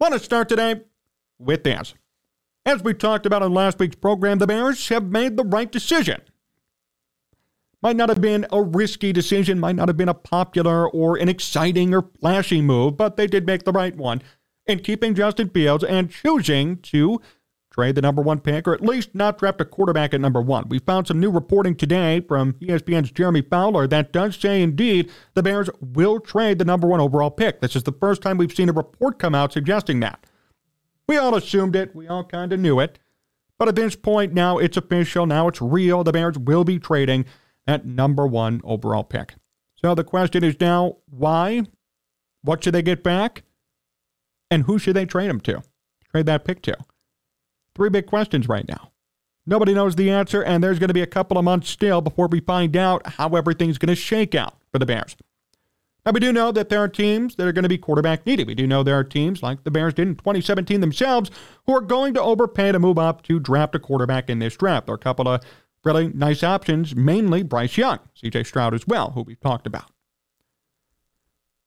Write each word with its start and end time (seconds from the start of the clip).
Want 0.00 0.14
to 0.14 0.18
start 0.18 0.48
today 0.48 0.80
with 1.38 1.62
this. 1.62 1.92
As 2.64 2.82
we 2.82 2.94
talked 2.94 3.26
about 3.26 3.42
in 3.42 3.52
last 3.52 3.78
week's 3.78 3.96
program, 3.96 4.38
the 4.38 4.46
Bears 4.46 4.88
have 4.88 5.04
made 5.04 5.36
the 5.36 5.44
right 5.44 5.70
decision. 5.70 6.22
Might 7.82 7.96
not 7.96 8.08
have 8.08 8.22
been 8.22 8.46
a 8.50 8.62
risky 8.62 9.12
decision, 9.12 9.60
might 9.60 9.76
not 9.76 9.88
have 9.88 9.98
been 9.98 10.08
a 10.08 10.14
popular 10.14 10.88
or 10.88 11.18
an 11.18 11.28
exciting 11.28 11.94
or 11.94 12.08
flashy 12.18 12.62
move, 12.62 12.96
but 12.96 13.18
they 13.18 13.26
did 13.26 13.44
make 13.44 13.64
the 13.64 13.72
right 13.72 13.94
one 13.94 14.22
in 14.66 14.78
keeping 14.78 15.14
Justin 15.14 15.50
Fields 15.50 15.84
and 15.84 16.10
choosing 16.10 16.78
to 16.78 17.20
trade 17.80 17.94
the 17.94 18.02
number 18.02 18.20
one 18.20 18.38
pick, 18.38 18.68
or 18.68 18.74
at 18.74 18.82
least 18.82 19.14
not 19.14 19.38
draft 19.38 19.58
a 19.58 19.64
quarterback 19.64 20.12
at 20.12 20.20
number 20.20 20.42
one. 20.42 20.68
We 20.68 20.80
found 20.80 21.06
some 21.06 21.18
new 21.18 21.30
reporting 21.30 21.74
today 21.74 22.20
from 22.20 22.52
ESPN's 22.54 23.10
Jeremy 23.10 23.40
Fowler 23.40 23.86
that 23.86 24.12
does 24.12 24.36
say 24.36 24.62
indeed 24.62 25.10
the 25.32 25.42
Bears 25.42 25.70
will 25.80 26.20
trade 26.20 26.58
the 26.58 26.66
number 26.66 26.86
one 26.86 27.00
overall 27.00 27.30
pick. 27.30 27.62
This 27.62 27.74
is 27.74 27.84
the 27.84 27.96
first 27.98 28.20
time 28.20 28.36
we've 28.36 28.52
seen 28.52 28.68
a 28.68 28.74
report 28.74 29.18
come 29.18 29.34
out 29.34 29.54
suggesting 29.54 30.00
that. 30.00 30.26
We 31.08 31.16
all 31.16 31.34
assumed 31.34 31.74
it, 31.74 31.96
we 31.96 32.06
all 32.06 32.22
kind 32.22 32.52
of 32.52 32.60
knew 32.60 32.80
it. 32.80 32.98
But 33.58 33.68
at 33.68 33.76
this 33.76 33.96
point 33.96 34.34
now, 34.34 34.58
it's 34.58 34.76
official, 34.76 35.24
now 35.24 35.48
it's 35.48 35.62
real. 35.62 36.04
The 36.04 36.12
Bears 36.12 36.38
will 36.38 36.64
be 36.64 36.78
trading 36.78 37.24
that 37.66 37.86
number 37.86 38.26
one 38.26 38.60
overall 38.62 39.04
pick. 39.04 39.36
So 39.76 39.94
the 39.94 40.04
question 40.04 40.44
is 40.44 40.60
now 40.60 40.98
why? 41.06 41.62
What 42.42 42.62
should 42.62 42.74
they 42.74 42.82
get 42.82 43.02
back? 43.02 43.42
And 44.50 44.64
who 44.64 44.78
should 44.78 44.96
they 44.96 45.06
trade 45.06 45.30
them 45.30 45.40
to? 45.40 45.62
Trade 46.10 46.26
that 46.26 46.44
pick 46.44 46.60
to? 46.62 46.76
Three 47.74 47.90
big 47.90 48.06
questions 48.06 48.48
right 48.48 48.66
now. 48.68 48.92
Nobody 49.46 49.72
knows 49.72 49.96
the 49.96 50.10
answer, 50.10 50.42
and 50.42 50.62
there's 50.62 50.78
going 50.78 50.88
to 50.88 50.94
be 50.94 51.02
a 51.02 51.06
couple 51.06 51.38
of 51.38 51.44
months 51.44 51.70
still 51.70 52.00
before 52.00 52.28
we 52.28 52.40
find 52.40 52.76
out 52.76 53.06
how 53.06 53.30
everything's 53.30 53.78
going 53.78 53.88
to 53.88 53.96
shake 53.96 54.34
out 54.34 54.54
for 54.70 54.78
the 54.78 54.86
Bears. 54.86 55.16
Now, 56.04 56.12
we 56.12 56.20
do 56.20 56.32
know 56.32 56.50
that 56.52 56.68
there 56.68 56.80
are 56.82 56.88
teams 56.88 57.34
that 57.36 57.46
are 57.46 57.52
going 57.52 57.64
to 57.64 57.68
be 57.68 57.76
quarterback 57.76 58.24
needy. 58.24 58.44
We 58.44 58.54
do 58.54 58.66
know 58.66 58.82
there 58.82 58.98
are 58.98 59.04
teams 59.04 59.42
like 59.42 59.64
the 59.64 59.70
Bears 59.70 59.94
did 59.94 60.08
in 60.08 60.16
2017 60.16 60.80
themselves 60.80 61.30
who 61.66 61.74
are 61.74 61.80
going 61.80 62.14
to 62.14 62.22
overpay 62.22 62.72
to 62.72 62.78
move 62.78 62.98
up 62.98 63.22
to 63.24 63.38
draft 63.38 63.74
a 63.74 63.78
quarterback 63.78 64.30
in 64.30 64.38
this 64.38 64.56
draft. 64.56 64.86
There 64.86 64.94
are 64.94 64.96
a 64.96 64.98
couple 64.98 65.28
of 65.28 65.42
really 65.84 66.08
nice 66.08 66.42
options, 66.42 66.96
mainly 66.96 67.42
Bryce 67.42 67.76
Young, 67.76 67.98
CJ 68.22 68.46
Stroud 68.46 68.74
as 68.74 68.86
well, 68.86 69.10
who 69.10 69.22
we've 69.22 69.40
talked 69.40 69.66
about. 69.66 69.90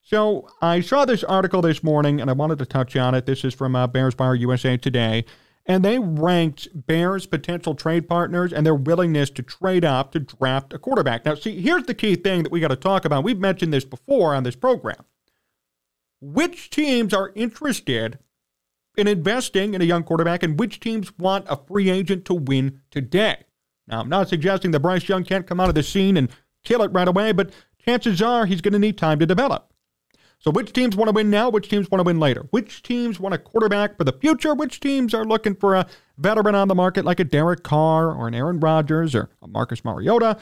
So 0.02 0.48
I 0.60 0.80
saw 0.80 1.04
this 1.04 1.24
article 1.24 1.62
this 1.62 1.82
morning 1.82 2.20
and 2.20 2.28
I 2.28 2.34
wanted 2.34 2.58
to 2.58 2.66
touch 2.66 2.96
on 2.96 3.14
it. 3.14 3.26
This 3.26 3.44
is 3.44 3.54
from 3.54 3.74
uh, 3.74 3.86
Bears 3.86 4.16
Wire 4.18 4.34
USA 4.34 4.76
Today 4.76 5.24
and 5.66 5.84
they 5.84 5.98
ranked 5.98 6.68
Bears' 6.86 7.26
potential 7.26 7.74
trade 7.74 8.08
partners 8.08 8.52
and 8.52 8.66
their 8.66 8.74
willingness 8.74 9.30
to 9.30 9.42
trade 9.42 9.84
up 9.84 10.12
to 10.12 10.20
draft 10.20 10.72
a 10.72 10.78
quarterback. 10.78 11.24
Now, 11.24 11.34
see, 11.34 11.60
here's 11.60 11.84
the 11.84 11.94
key 11.94 12.16
thing 12.16 12.42
that 12.42 12.52
we 12.52 12.60
got 12.60 12.68
to 12.68 12.76
talk 12.76 13.04
about. 13.04 13.24
We've 13.24 13.38
mentioned 13.38 13.72
this 13.72 13.84
before 13.84 14.34
on 14.34 14.42
this 14.42 14.56
program. 14.56 15.04
Which 16.20 16.70
teams 16.70 17.12
are 17.12 17.32
interested 17.34 18.18
in 18.96 19.08
investing 19.08 19.74
in 19.74 19.82
a 19.82 19.86
young 19.86 20.04
quarterback, 20.04 20.42
and 20.42 20.58
which 20.58 20.80
teams 20.80 21.16
want 21.18 21.46
a 21.48 21.56
free 21.56 21.90
agent 21.90 22.24
to 22.26 22.34
win 22.34 22.80
today? 22.90 23.44
Now, 23.86 24.00
I'm 24.00 24.08
not 24.08 24.28
suggesting 24.28 24.70
that 24.70 24.80
Bryce 24.80 25.08
Young 25.08 25.24
can't 25.24 25.46
come 25.46 25.60
out 25.60 25.68
of 25.68 25.74
the 25.74 25.82
scene 25.82 26.16
and 26.16 26.30
kill 26.62 26.82
it 26.82 26.92
right 26.92 27.08
away, 27.08 27.32
but 27.32 27.52
chances 27.84 28.22
are 28.22 28.46
he's 28.46 28.60
going 28.62 28.72
to 28.72 28.78
need 28.78 28.96
time 28.96 29.18
to 29.18 29.26
develop. 29.26 29.73
So, 30.44 30.50
which 30.50 30.74
teams 30.74 30.94
want 30.94 31.08
to 31.08 31.14
win 31.14 31.30
now? 31.30 31.48
Which 31.48 31.70
teams 31.70 31.90
want 31.90 32.00
to 32.00 32.04
win 32.04 32.20
later? 32.20 32.46
Which 32.50 32.82
teams 32.82 33.18
want 33.18 33.34
a 33.34 33.38
quarterback 33.38 33.96
for 33.96 34.04
the 34.04 34.12
future? 34.12 34.54
Which 34.54 34.78
teams 34.78 35.14
are 35.14 35.24
looking 35.24 35.54
for 35.54 35.74
a 35.74 35.86
veteran 36.18 36.54
on 36.54 36.68
the 36.68 36.74
market 36.74 37.06
like 37.06 37.18
a 37.18 37.24
Derek 37.24 37.62
Carr 37.62 38.14
or 38.14 38.28
an 38.28 38.34
Aaron 38.34 38.60
Rodgers 38.60 39.14
or 39.14 39.30
a 39.40 39.48
Marcus 39.48 39.86
Mariota? 39.86 40.36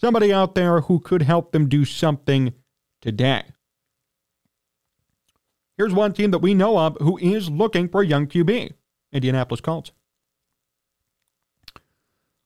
Somebody 0.00 0.32
out 0.32 0.54
there 0.54 0.80
who 0.80 0.98
could 0.98 1.20
help 1.20 1.52
them 1.52 1.68
do 1.68 1.84
something 1.84 2.54
today. 3.02 3.42
Here's 5.76 5.92
one 5.92 6.14
team 6.14 6.30
that 6.30 6.38
we 6.38 6.54
know 6.54 6.78
of 6.78 6.96
who 7.02 7.18
is 7.18 7.50
looking 7.50 7.90
for 7.90 8.00
a 8.00 8.06
young 8.06 8.26
QB 8.26 8.72
Indianapolis 9.12 9.60
Colts. 9.60 9.92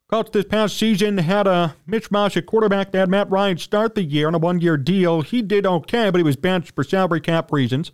Colts 0.09 0.31
this 0.31 0.47
past 0.47 0.79
season 0.79 1.19
had 1.19 1.47
a 1.47 1.77
mishmash 1.87 2.35
at 2.39 2.47
quarterback. 2.47 2.93
They 2.93 2.99
had 2.99 3.11
Matt 3.11 3.31
Ryan 3.31 3.59
start 3.59 3.95
the 3.95 4.03
year 4.03 4.27
on 4.27 4.35
a 4.35 4.39
one 4.39 4.59
year 4.59 4.79
deal. 4.79 5.21
He 5.21 5.43
did 5.43 5.67
okay, 5.67 6.09
but 6.09 6.17
he 6.17 6.23
was 6.23 6.37
benched 6.37 6.75
for 6.75 6.83
salary 6.83 7.21
cap 7.21 7.53
reasons. 7.53 7.93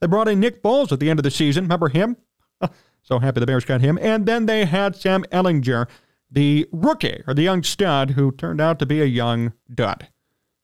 They 0.00 0.06
brought 0.06 0.28
in 0.28 0.38
Nick 0.38 0.62
Foles 0.62 0.92
at 0.92 1.00
the 1.00 1.10
end 1.10 1.18
of 1.18 1.24
the 1.24 1.30
season. 1.32 1.64
Remember 1.64 1.88
him? 1.88 2.18
so 3.02 3.18
happy 3.18 3.40
the 3.40 3.46
Bears 3.46 3.64
got 3.64 3.80
him. 3.80 3.98
And 4.00 4.26
then 4.26 4.46
they 4.46 4.64
had 4.64 4.94
Sam 4.94 5.24
Ehlinger, 5.32 5.88
the 6.30 6.68
rookie 6.70 7.24
or 7.26 7.34
the 7.34 7.42
young 7.42 7.64
stud 7.64 8.10
who 8.10 8.30
turned 8.30 8.60
out 8.60 8.78
to 8.78 8.86
be 8.86 9.02
a 9.02 9.06
young 9.06 9.54
dud. 9.74 10.06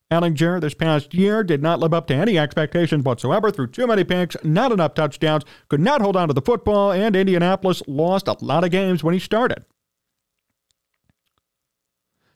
Ehlinger 0.08 0.60
this 0.60 0.74
past 0.74 1.14
year 1.14 1.42
did 1.42 1.62
not 1.62 1.80
live 1.80 1.92
up 1.92 2.06
to 2.06 2.14
any 2.14 2.38
expectations 2.38 3.04
whatsoever, 3.04 3.50
threw 3.50 3.66
too 3.66 3.88
many 3.88 4.04
picks, 4.04 4.36
not 4.44 4.70
enough 4.70 4.94
touchdowns, 4.94 5.42
could 5.68 5.80
not 5.80 6.00
hold 6.00 6.16
on 6.16 6.28
to 6.28 6.34
the 6.34 6.40
football, 6.40 6.92
and 6.92 7.16
Indianapolis 7.16 7.82
lost 7.88 8.28
a 8.28 8.36
lot 8.40 8.62
of 8.62 8.70
games 8.70 9.02
when 9.02 9.14
he 9.14 9.20
started. 9.20 9.64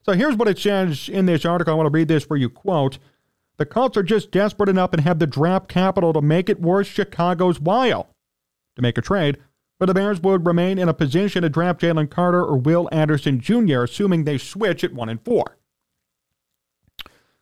So 0.04 0.12
here's 0.12 0.36
what 0.36 0.48
it 0.48 0.58
says 0.58 1.08
in 1.08 1.26
this 1.26 1.44
article. 1.44 1.72
I 1.72 1.76
want 1.76 1.86
to 1.86 1.96
read 1.96 2.08
this 2.08 2.24
for 2.24 2.36
you. 2.36 2.48
Quote 2.48 2.98
The 3.56 3.66
Colts 3.66 3.96
are 3.96 4.02
just 4.02 4.30
desperate 4.30 4.68
enough 4.68 4.92
and 4.92 5.02
have 5.02 5.18
the 5.18 5.26
draft 5.26 5.68
capital 5.68 6.12
to 6.12 6.20
make 6.20 6.48
it 6.48 6.60
worth 6.60 6.88
Chicago's 6.88 7.60
while 7.60 8.08
to 8.74 8.82
make 8.82 8.98
a 8.98 9.02
trade, 9.02 9.38
but 9.78 9.86
the 9.86 9.94
Bears 9.94 10.20
would 10.20 10.46
remain 10.46 10.78
in 10.78 10.88
a 10.88 10.94
position 10.94 11.42
to 11.42 11.48
draft 11.48 11.80
Jalen 11.80 12.10
Carter 12.10 12.42
or 12.42 12.56
Will 12.56 12.88
Anderson 12.90 13.40
Jr., 13.40 13.82
assuming 13.82 14.24
they 14.24 14.38
switch 14.38 14.82
at 14.82 14.94
1 14.94 15.08
and 15.08 15.20
4. 15.24 15.58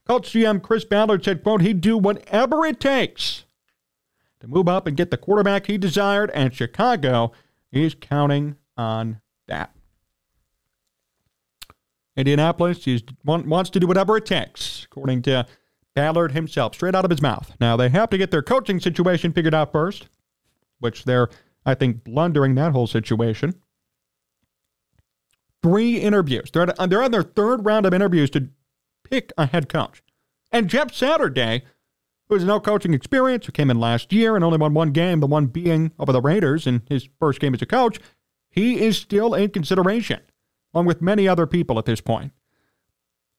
Colts 0.07 0.31
GM 0.31 0.61
Chris 0.61 0.85
Ballard 0.85 1.25
said, 1.25 1.43
quote, 1.43 1.61
he'd 1.61 1.81
do 1.81 1.97
whatever 1.97 2.67
it 2.67 2.81
takes 2.81 3.45
to 4.41 4.49
move 4.49 4.69
up 4.69 4.87
and 4.87 4.97
get 4.97 5.11
the 5.11 5.17
quarterback 5.17 5.67
he 5.67 5.79
desired, 5.79 6.31
and 6.33 6.53
Chicago 6.53 7.31
is 7.71 7.95
counting 7.95 8.57
on 8.77 9.21
that. 9.47 9.73
Indianapolis 12.17 12.87
wants 13.25 13.71
to 13.71 13.81
do 13.81 13.87
whatever 13.87 14.17
it 14.17 14.27
takes, 14.27 14.85
according 14.85 15.23
to 15.23 15.47
Ballard 15.95 16.33
himself, 16.33 16.75
straight 16.75 16.95
out 16.95 17.05
of 17.05 17.11
his 17.11 17.23
mouth. 17.23 17.55
Now, 17.61 17.77
they 17.77 17.89
have 17.89 18.11
to 18.11 18.19
get 18.19 18.31
their 18.31 18.43
coaching 18.43 18.81
situation 18.81 19.33
figured 19.33 19.55
out 19.55 19.73
first, 19.73 20.09
which 20.79 21.05
they're, 21.05 21.29
I 21.65 21.75
think, 21.75 22.05
blundering 22.05 22.55
that 22.57 22.73
whole 22.73 22.87
situation. 22.87 23.55
Three 25.63 25.99
interviews. 25.99 26.51
They're, 26.53 26.81
uh, 26.81 26.87
they're 26.87 27.03
on 27.03 27.11
their 27.11 27.23
third 27.23 27.65
round 27.65 27.87
of 27.87 27.95
interviews 27.95 28.31
to 28.31 28.49
pick 29.05 29.33
a 29.37 29.47
head 29.47 29.69
coach. 29.69 30.03
And 30.51 30.69
Jeff 30.69 30.93
Saturday, 30.93 31.65
who 32.29 32.35
has 32.35 32.45
no 32.45 32.61
coaching 32.61 32.95
experience, 32.95 33.47
who 33.47 33.53
came 33.53 33.71
in 33.71 33.79
last 33.79 34.13
year 34.13 34.37
and 34.37 34.45
only 34.45 34.59
won 34.59 34.75
one 34.75 34.91
game, 34.91 35.21
the 35.21 35.27
one 35.27 35.47
being 35.47 35.93
over 35.99 36.13
the 36.13 36.23
Raiders 36.23 36.67
in 36.67 36.83
his 36.89 37.09
first 37.19 37.41
game 37.41 37.55
as 37.55 37.63
a 37.63 37.67
coach, 37.67 37.99
he 38.49 38.81
is 38.81 38.97
still 38.97 39.35
in 39.35 39.51
consideration 39.51 40.21
along 40.73 40.87
with 40.87 41.03
many 41.03 41.27
other 41.29 41.47
people 41.47 41.79
at 41.79 41.85
this 41.85 42.01
point. 42.01 42.33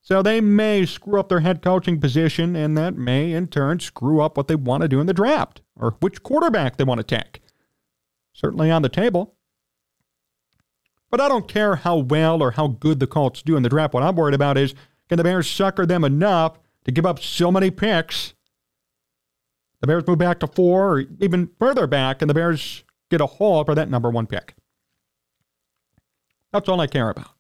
So 0.02 0.24
they 0.24 0.42
may 0.42 0.86
screw 0.86 1.20
up 1.20 1.30
their 1.30 1.42
head 1.42 1.62
coaching 1.62 2.00
position, 2.00 2.56
and 2.56 2.78
that 2.78 2.98
may 2.98 3.34
in 3.34 3.48
turn 3.48 3.80
screw 3.80 4.22
up 4.22 4.36
what 4.36 4.48
they 4.48 4.56
want 4.56 4.82
to 4.82 4.88
do 4.88 5.00
in 5.00 5.06
the 5.06 5.14
draft 5.14 5.62
or 5.76 5.96
which 6.00 6.24
quarterback 6.24 6.78
they 6.78 6.84
want 6.84 6.98
to 7.00 7.16
take. 7.16 7.42
Certainly 8.34 8.72
on 8.72 8.82
the 8.82 8.90
table. 8.90 9.36
But 11.12 11.22
I 11.22 11.28
don't 11.28 11.48
care 11.48 11.76
how 11.76 11.98
well 11.98 12.42
or 12.42 12.52
how 12.52 12.68
good 12.68 13.00
the 13.00 13.08
Colts 13.08 13.44
do 13.44 13.56
in 13.56 13.64
the 13.64 13.70
draft. 13.70 13.94
What 13.94 14.02
I'm 14.02 14.16
worried 14.16 14.34
about 14.34 14.58
is 14.58 14.74
can 15.10 15.18
the 15.18 15.24
Bears 15.24 15.50
sucker 15.50 15.86
them 15.86 16.04
enough 16.04 16.58
to 16.86 16.92
give 16.92 17.06
up 17.06 17.20
so 17.20 17.52
many 17.52 17.70
picks? 17.70 18.34
The 19.82 19.88
Bears 19.88 20.08
move 20.08 20.20
back 20.20 20.40
to 20.40 20.48
four 20.48 20.94
or 20.94 21.04
even 21.20 21.50
further 21.60 21.86
back, 21.86 22.22
and 22.22 22.30
the 22.30 22.34
Bears 22.34 22.84
get 23.10 23.20
a 23.20 23.26
haul 23.26 23.66
for 23.66 23.76
that 23.76 23.90
number 23.90 24.10
one 24.10 24.26
pick. 24.26 24.56
That's 26.52 26.70
all 26.70 26.82
I 26.82 26.88
care 26.88 27.10
about. 27.10 27.32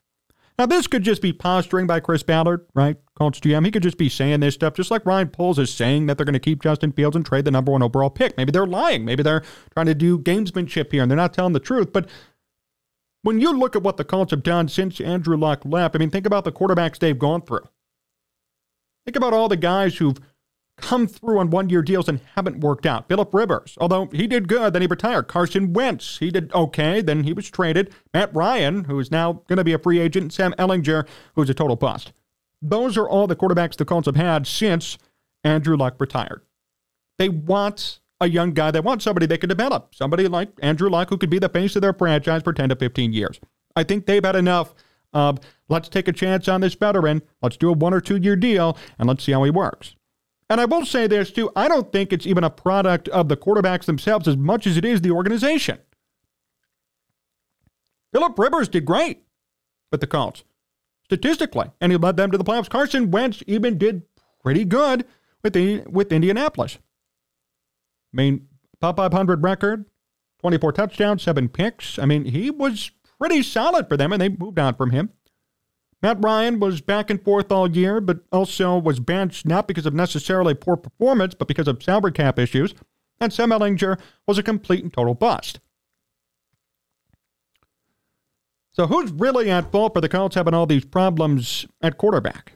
Now, 0.59 0.65
this 0.65 0.85
could 0.85 1.03
just 1.03 1.21
be 1.21 1.33
posturing 1.33 1.87
by 1.87 1.99
Chris 1.99 2.23
Ballard, 2.23 2.67
right? 2.75 2.97
Colts 3.15 3.39
GM. 3.39 3.65
He 3.65 3.71
could 3.71 3.83
just 3.83 3.97
be 3.97 4.09
saying 4.09 4.41
this 4.41 4.53
stuff, 4.53 4.75
just 4.75 4.91
like 4.91 5.05
Ryan 5.05 5.29
Poles 5.29 5.57
is 5.57 5.73
saying 5.73 6.05
that 6.05 6.17
they're 6.17 6.25
going 6.25 6.33
to 6.33 6.39
keep 6.39 6.61
Justin 6.61 6.91
Fields 6.91 7.15
and 7.15 7.25
trade 7.25 7.45
the 7.45 7.51
number 7.51 7.71
one 7.71 7.81
overall 7.81 8.09
pick. 8.09 8.37
Maybe 8.37 8.51
they're 8.51 8.67
lying. 8.67 9.03
Maybe 9.03 9.23
they're 9.23 9.43
trying 9.73 9.87
to 9.87 9.95
do 9.95 10.19
gamesmanship 10.19 10.91
here 10.91 11.01
and 11.01 11.09
they're 11.09 11.15
not 11.15 11.33
telling 11.33 11.53
the 11.53 11.59
truth. 11.59 11.91
But 11.91 12.07
when 13.23 13.39
you 13.39 13.57
look 13.57 13.75
at 13.75 13.83
what 13.83 13.97
the 13.97 14.03
Colts 14.03 14.31
have 14.31 14.43
done 14.43 14.67
since 14.67 15.01
Andrew 15.01 15.37
Luck 15.37 15.63
left, 15.65 15.95
I 15.95 15.99
mean, 15.99 16.09
think 16.09 16.25
about 16.25 16.43
the 16.43 16.51
quarterbacks 16.51 16.99
they've 16.99 17.17
gone 17.17 17.41
through. 17.41 17.67
Think 19.05 19.15
about 19.15 19.33
all 19.33 19.49
the 19.49 19.57
guys 19.57 19.97
who've 19.97 20.19
come 20.81 21.07
through 21.07 21.39
on 21.39 21.49
one 21.49 21.69
year 21.69 21.81
deals 21.81 22.09
and 22.09 22.19
haven't 22.35 22.59
worked 22.59 22.85
out. 22.85 23.07
Philip 23.07 23.33
Rivers, 23.33 23.77
although 23.79 24.07
he 24.07 24.27
did 24.27 24.47
good, 24.47 24.73
then 24.73 24.81
he 24.81 24.87
retired. 24.87 25.27
Carson 25.27 25.73
Wentz, 25.73 26.17
he 26.17 26.31
did 26.31 26.53
okay, 26.53 27.01
then 27.01 27.23
he 27.23 27.33
was 27.33 27.49
traded. 27.49 27.93
Matt 28.13 28.33
Ryan, 28.33 28.85
who 28.85 28.99
is 28.99 29.11
now 29.11 29.33
going 29.47 29.57
to 29.57 29.63
be 29.63 29.73
a 29.73 29.79
free 29.79 29.99
agent. 29.99 30.33
Sam 30.33 30.53
Ehlinger, 30.57 31.07
who's 31.35 31.49
a 31.49 31.53
total 31.53 31.75
bust. 31.75 32.11
Those 32.61 32.97
are 32.97 33.07
all 33.07 33.27
the 33.27 33.35
quarterbacks 33.35 33.75
the 33.75 33.85
Colts 33.85 34.05
have 34.05 34.15
had 34.15 34.45
since 34.45 34.97
Andrew 35.43 35.75
Luck 35.75 35.95
retired. 35.99 36.41
They 37.17 37.29
want 37.29 37.99
a 38.19 38.29
young 38.29 38.53
guy. 38.53 38.71
They 38.71 38.79
want 38.79 39.01
somebody 39.01 39.25
they 39.25 39.37
can 39.37 39.49
develop. 39.49 39.95
Somebody 39.95 40.27
like 40.27 40.49
Andrew 40.61 40.89
Luck 40.89 41.09
who 41.09 41.17
could 41.17 41.29
be 41.29 41.39
the 41.39 41.49
face 41.49 41.75
of 41.75 41.81
their 41.81 41.93
franchise 41.93 42.43
for 42.43 42.53
10 42.53 42.69
to 42.69 42.75
15 42.75 43.13
years. 43.13 43.39
I 43.75 43.83
think 43.83 44.05
they've 44.05 44.23
had 44.23 44.35
enough 44.35 44.73
of 45.13 45.39
let's 45.69 45.89
take 45.89 46.07
a 46.07 46.13
chance 46.13 46.47
on 46.47 46.61
this 46.61 46.75
veteran. 46.75 47.21
Let's 47.41 47.57
do 47.57 47.69
a 47.69 47.73
one 47.73 47.93
or 47.93 48.01
two 48.01 48.17
year 48.17 48.35
deal 48.35 48.77
and 48.99 49.07
let's 49.07 49.23
see 49.23 49.31
how 49.31 49.43
he 49.43 49.51
works. 49.51 49.95
And 50.51 50.59
I 50.59 50.65
will 50.65 50.85
say 50.85 51.07
this 51.07 51.31
too 51.31 51.49
I 51.55 51.69
don't 51.69 51.93
think 51.93 52.11
it's 52.11 52.27
even 52.27 52.43
a 52.43 52.49
product 52.49 53.07
of 53.07 53.29
the 53.29 53.37
quarterbacks 53.37 53.85
themselves 53.85 54.27
as 54.27 54.35
much 54.35 54.67
as 54.67 54.75
it 54.75 54.83
is 54.83 54.99
the 54.99 55.11
organization. 55.11 55.79
Philip 58.13 58.37
Rivers 58.37 58.67
did 58.67 58.83
great 58.83 59.23
with 59.93 60.01
the 60.01 60.07
Colts 60.07 60.43
statistically, 61.05 61.71
and 61.79 61.93
he 61.93 61.97
led 61.97 62.17
them 62.17 62.31
to 62.31 62.37
the 62.37 62.43
playoffs. 62.43 62.69
Carson 62.69 63.11
Wentz 63.11 63.41
even 63.47 63.77
did 63.77 64.03
pretty 64.43 64.65
good 64.65 65.05
with 65.41 65.53
the, 65.53 65.83
with 65.87 66.11
Indianapolis. 66.11 66.79
I 68.13 68.17
mean, 68.17 68.47
top 68.81 68.97
500 68.97 69.41
record, 69.41 69.85
24 70.39 70.73
touchdowns, 70.73 71.23
seven 71.23 71.47
picks. 71.47 71.97
I 71.97 72.03
mean, 72.03 72.25
he 72.25 72.51
was 72.51 72.91
pretty 73.17 73.41
solid 73.41 73.87
for 73.87 73.95
them, 73.95 74.11
and 74.11 74.21
they 74.21 74.27
moved 74.27 74.59
on 74.59 74.75
from 74.75 74.91
him. 74.91 75.11
Matt 76.01 76.17
Ryan 76.23 76.59
was 76.59 76.81
back 76.81 77.09
and 77.09 77.21
forth 77.21 77.51
all 77.51 77.69
year, 77.69 78.01
but 78.01 78.21
also 78.31 78.77
was 78.77 78.99
benched 78.99 79.45
not 79.45 79.67
because 79.67 79.85
of 79.85 79.93
necessarily 79.93 80.53
poor 80.53 80.75
performance, 80.75 81.35
but 81.35 81.47
because 81.47 81.67
of 81.67 81.81
salary 81.81 82.11
cap 82.11 82.39
issues. 82.39 82.73
And 83.19 83.31
Sam 83.31 83.51
Ehlinger 83.51 83.99
was 84.27 84.39
a 84.39 84.43
complete 84.43 84.83
and 84.83 84.91
total 84.91 85.13
bust. 85.13 85.59
So 88.73 88.87
who's 88.87 89.11
really 89.11 89.51
at 89.51 89.71
fault 89.71 89.93
for 89.93 90.01
the 90.01 90.09
Colts 90.09 90.35
having 90.35 90.53
all 90.53 90.65
these 90.65 90.85
problems 90.85 91.67
at 91.81 91.97
quarterback? 91.97 92.53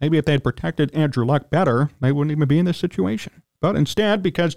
Maybe 0.00 0.18
if 0.18 0.24
they 0.24 0.32
had 0.32 0.44
protected 0.44 0.94
Andrew 0.94 1.24
Luck 1.24 1.50
better, 1.50 1.90
they 2.00 2.12
wouldn't 2.12 2.32
even 2.32 2.46
be 2.46 2.58
in 2.58 2.66
this 2.66 2.76
situation. 2.76 3.42
But 3.60 3.76
instead, 3.76 4.22
because 4.22 4.56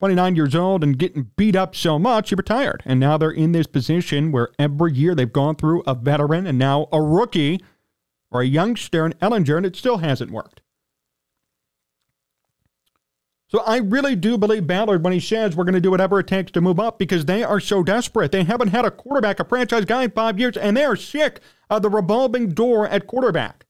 29 0.00 0.34
years 0.34 0.54
old 0.54 0.82
and 0.82 0.98
getting 0.98 1.30
beat 1.36 1.54
up 1.54 1.76
so 1.76 1.98
much, 1.98 2.30
he 2.30 2.34
retired. 2.34 2.82
And 2.86 2.98
now 2.98 3.18
they're 3.18 3.30
in 3.30 3.52
this 3.52 3.66
position 3.66 4.32
where 4.32 4.48
every 4.58 4.94
year 4.94 5.14
they've 5.14 5.30
gone 5.30 5.56
through 5.56 5.82
a 5.86 5.94
veteran 5.94 6.46
and 6.46 6.58
now 6.58 6.88
a 6.90 7.02
rookie 7.02 7.60
or 8.30 8.40
a 8.40 8.46
youngster 8.46 9.04
in 9.04 9.12
Ehlinger, 9.14 9.58
and 9.58 9.66
it 9.66 9.76
still 9.76 9.98
hasn't 9.98 10.30
worked. 10.30 10.62
So 13.48 13.60
I 13.66 13.76
really 13.78 14.16
do 14.16 14.38
believe 14.38 14.66
Ballard 14.66 15.04
when 15.04 15.12
he 15.12 15.20
says 15.20 15.54
we're 15.54 15.64
going 15.64 15.74
to 15.74 15.80
do 15.82 15.90
whatever 15.90 16.20
it 16.20 16.28
takes 16.28 16.52
to 16.52 16.62
move 16.62 16.80
up 16.80 16.98
because 16.98 17.26
they 17.26 17.42
are 17.42 17.60
so 17.60 17.82
desperate. 17.82 18.32
They 18.32 18.44
haven't 18.44 18.68
had 18.68 18.86
a 18.86 18.90
quarterback, 18.90 19.38
a 19.38 19.44
franchise 19.44 19.84
guy 19.84 20.04
in 20.04 20.12
five 20.12 20.38
years, 20.38 20.56
and 20.56 20.74
they 20.76 20.84
are 20.84 20.96
sick 20.96 21.40
of 21.68 21.82
the 21.82 21.90
revolving 21.90 22.50
door 22.50 22.88
at 22.88 23.06
quarterback. 23.06 23.66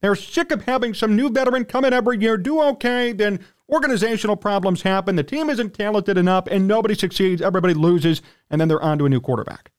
They're 0.00 0.14
sick 0.14 0.52
of 0.52 0.64
having 0.64 0.94
some 0.94 1.16
new 1.16 1.28
veteran 1.28 1.64
come 1.64 1.84
in 1.84 1.92
every 1.92 2.20
year, 2.20 2.36
do 2.36 2.60
okay, 2.62 3.12
then 3.12 3.40
organizational 3.68 4.36
problems 4.36 4.82
happen, 4.82 5.16
the 5.16 5.24
team 5.24 5.50
isn't 5.50 5.74
talented 5.74 6.16
enough, 6.16 6.46
and 6.50 6.68
nobody 6.68 6.94
succeeds, 6.94 7.42
everybody 7.42 7.74
loses, 7.74 8.22
and 8.48 8.60
then 8.60 8.68
they're 8.68 8.82
on 8.82 8.98
to 8.98 9.06
a 9.06 9.08
new 9.08 9.20
quarterback. 9.20 9.72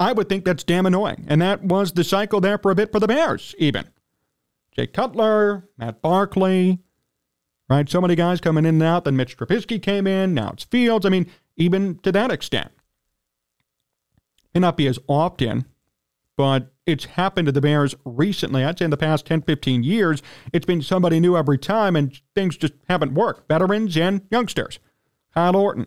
I 0.00 0.12
would 0.12 0.28
think 0.28 0.44
that's 0.44 0.64
damn 0.64 0.86
annoying. 0.86 1.26
And 1.28 1.42
that 1.42 1.62
was 1.62 1.92
the 1.92 2.04
cycle 2.04 2.40
there 2.40 2.56
for 2.58 2.70
a 2.70 2.74
bit 2.74 2.90
for 2.90 2.98
the 2.98 3.06
Bears, 3.06 3.54
even. 3.58 3.86
Jay 4.72 4.86
Cutler, 4.86 5.68
Matt 5.76 6.00
Barkley, 6.00 6.78
right? 7.68 7.88
So 7.88 8.00
many 8.00 8.14
guys 8.14 8.40
coming 8.40 8.64
in 8.64 8.76
and 8.76 8.82
out. 8.82 9.04
Then 9.04 9.16
Mitch 9.16 9.36
Trubisky 9.36 9.80
came 9.80 10.06
in. 10.06 10.32
Now 10.32 10.50
it's 10.52 10.64
Fields. 10.64 11.04
I 11.04 11.10
mean, 11.10 11.30
even 11.56 11.98
to 11.98 12.12
that 12.12 12.30
extent. 12.30 12.70
May 14.54 14.60
not 14.60 14.78
be 14.78 14.86
as 14.86 14.98
often, 15.06 15.66
but 16.36 16.69
it's 16.92 17.04
happened 17.04 17.46
to 17.46 17.52
the 17.52 17.60
Bears 17.60 17.94
recently. 18.04 18.64
I'd 18.64 18.78
say 18.78 18.84
in 18.84 18.90
the 18.90 18.96
past 18.96 19.26
10, 19.26 19.42
15 19.42 19.82
years, 19.82 20.22
it's 20.52 20.66
been 20.66 20.82
somebody 20.82 21.20
new 21.20 21.36
every 21.36 21.58
time, 21.58 21.96
and 21.96 22.18
things 22.34 22.56
just 22.56 22.74
haven't 22.88 23.14
worked. 23.14 23.48
Veterans 23.48 23.96
and 23.96 24.22
youngsters. 24.30 24.78
Kyle 25.34 25.56
Orton, 25.56 25.86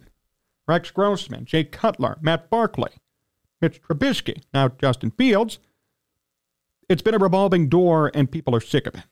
Rex 0.68 0.92
Grossman, 0.92 1.46
Jay 1.46 1.64
Cutler, 1.64 2.18
Matt 2.22 2.50
Barkley, 2.50 2.92
Mitch 3.62 3.82
Trubisky, 3.82 4.44
now 4.54 4.70
Justin 4.70 5.12
Fields. 5.12 5.60
It's 6.90 7.02
been 7.02 7.16
a 7.16 7.20
revolving 7.20 7.70
door, 7.70 8.12
and 8.14 8.32
people 8.32 8.56
are 8.56 8.62
sick 8.62 8.88
of 8.88 8.96
it. 8.96 9.04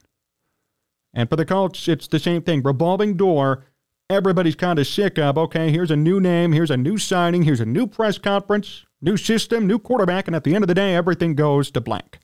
And 1.14 1.30
for 1.30 1.36
the 1.36 1.46
Colts, 1.46 1.88
it's 1.88 2.08
the 2.08 2.20
same 2.20 2.42
thing. 2.42 2.62
Revolving 2.64 3.18
door, 3.18 3.66
everybody's 4.10 4.56
kind 4.56 4.80
of 4.80 4.88
sick 4.88 5.18
of. 5.18 5.38
Okay, 5.38 5.72
here's 5.72 5.92
a 5.92 5.96
new 5.96 6.20
name, 6.20 6.54
here's 6.54 6.72
a 6.72 6.78
new 6.78 6.98
signing, 6.98 7.44
here's 7.44 7.60
a 7.60 7.66
new 7.66 7.88
press 7.88 8.18
conference. 8.18 8.86
New 9.02 9.18
system, 9.18 9.66
new 9.66 9.80
quarterback, 9.80 10.28
and 10.28 10.36
at 10.36 10.44
the 10.44 10.54
end 10.54 10.64
of 10.64 10.68
the 10.68 10.76
day, 10.76 10.96
everything 10.96 11.36
goes 11.36 11.72
to 11.72 11.82
blank. 11.82 12.20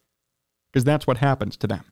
Because 0.71 0.83
that's 0.83 1.07
what 1.07 1.17
happens 1.17 1.57
to 1.57 1.67
them. 1.67 1.85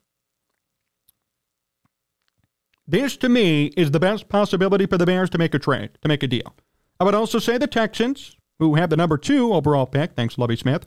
This, 2.88 3.18
to 3.18 3.30
me, 3.30 3.68
is 3.78 3.92
the 3.92 4.00
best 4.00 4.30
possibility 4.30 4.86
for 4.86 4.98
the 4.98 5.06
Bears 5.08 5.32
to 5.32 5.40
make 5.40 5.56
a 5.56 5.60
trade, 5.60 5.98
to 6.02 6.08
make 6.08 6.22
a 6.22 6.28
deal. 6.28 6.56
I 7.00 7.04
would 7.04 7.16
also 7.16 7.40
say 7.40 7.58
the 7.58 7.66
Texans, 7.66 8.36
who 8.60 8.76
have 8.76 8.90
the 8.92 8.98
number 8.98 9.18
two 9.18 9.54
overall 9.54 9.88
pick, 9.88 10.14
thanks 10.14 10.38
Lovie 10.38 10.56
Smith. 10.56 10.86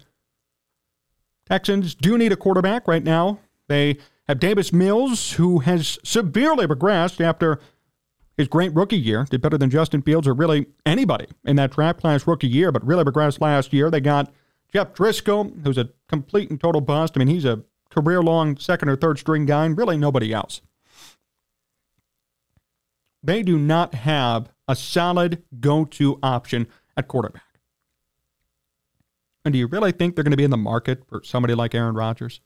Texans 1.48 1.94
do 1.94 2.16
need 2.16 2.30
a 2.30 2.36
quarterback 2.36 2.86
right 2.86 3.02
now. 3.02 3.40
They 3.66 3.98
have 4.28 4.38
Davis 4.38 4.72
Mills, 4.72 5.32
who 5.32 5.60
has 5.60 5.98
severely 6.04 6.66
regressed 6.66 7.20
after 7.20 7.58
his 8.38 8.48
great 8.48 8.72
rookie 8.72 8.98
year, 8.98 9.26
did 9.28 9.42
better 9.42 9.58
than 9.58 9.68
Justin 9.68 10.00
Fields 10.00 10.28
or 10.28 10.32
really 10.32 10.66
anybody 10.86 11.26
in 11.44 11.56
that 11.56 11.72
draft 11.72 12.00
class 12.00 12.26
rookie 12.26 12.48
year, 12.48 12.70
but 12.70 12.86
really 12.86 13.02
regressed 13.02 13.40
last 13.40 13.72
year. 13.72 13.90
They 13.90 14.00
got 14.00 14.32
Jeff 14.72 14.94
Driskel, 14.94 15.64
who's 15.64 15.76
a 15.76 15.90
complete 16.08 16.48
and 16.48 16.60
total 16.60 16.80
bust. 16.80 17.14
I 17.16 17.18
mean, 17.18 17.28
he's 17.28 17.44
a 17.44 17.64
career 17.90 18.22
long 18.22 18.56
second 18.56 18.88
or 18.88 18.96
third 18.96 19.18
string 19.18 19.44
guy, 19.44 19.66
and 19.66 19.76
really 19.76 19.98
nobody 19.98 20.32
else. 20.32 20.60
They 23.24 23.42
do 23.42 23.58
not 23.58 23.94
have 23.94 24.50
a 24.68 24.76
solid 24.76 25.42
go 25.58 25.84
to 25.84 26.20
option 26.22 26.68
at 26.96 27.08
quarterback. 27.08 27.42
And 29.44 29.52
do 29.52 29.58
you 29.58 29.66
really 29.66 29.90
think 29.90 30.14
they're 30.14 30.24
going 30.24 30.30
to 30.30 30.36
be 30.36 30.44
in 30.44 30.50
the 30.50 30.56
market 30.56 31.02
for 31.08 31.22
somebody 31.24 31.54
like 31.54 31.74
Aaron 31.74 31.96
Rodgers? 31.96 32.40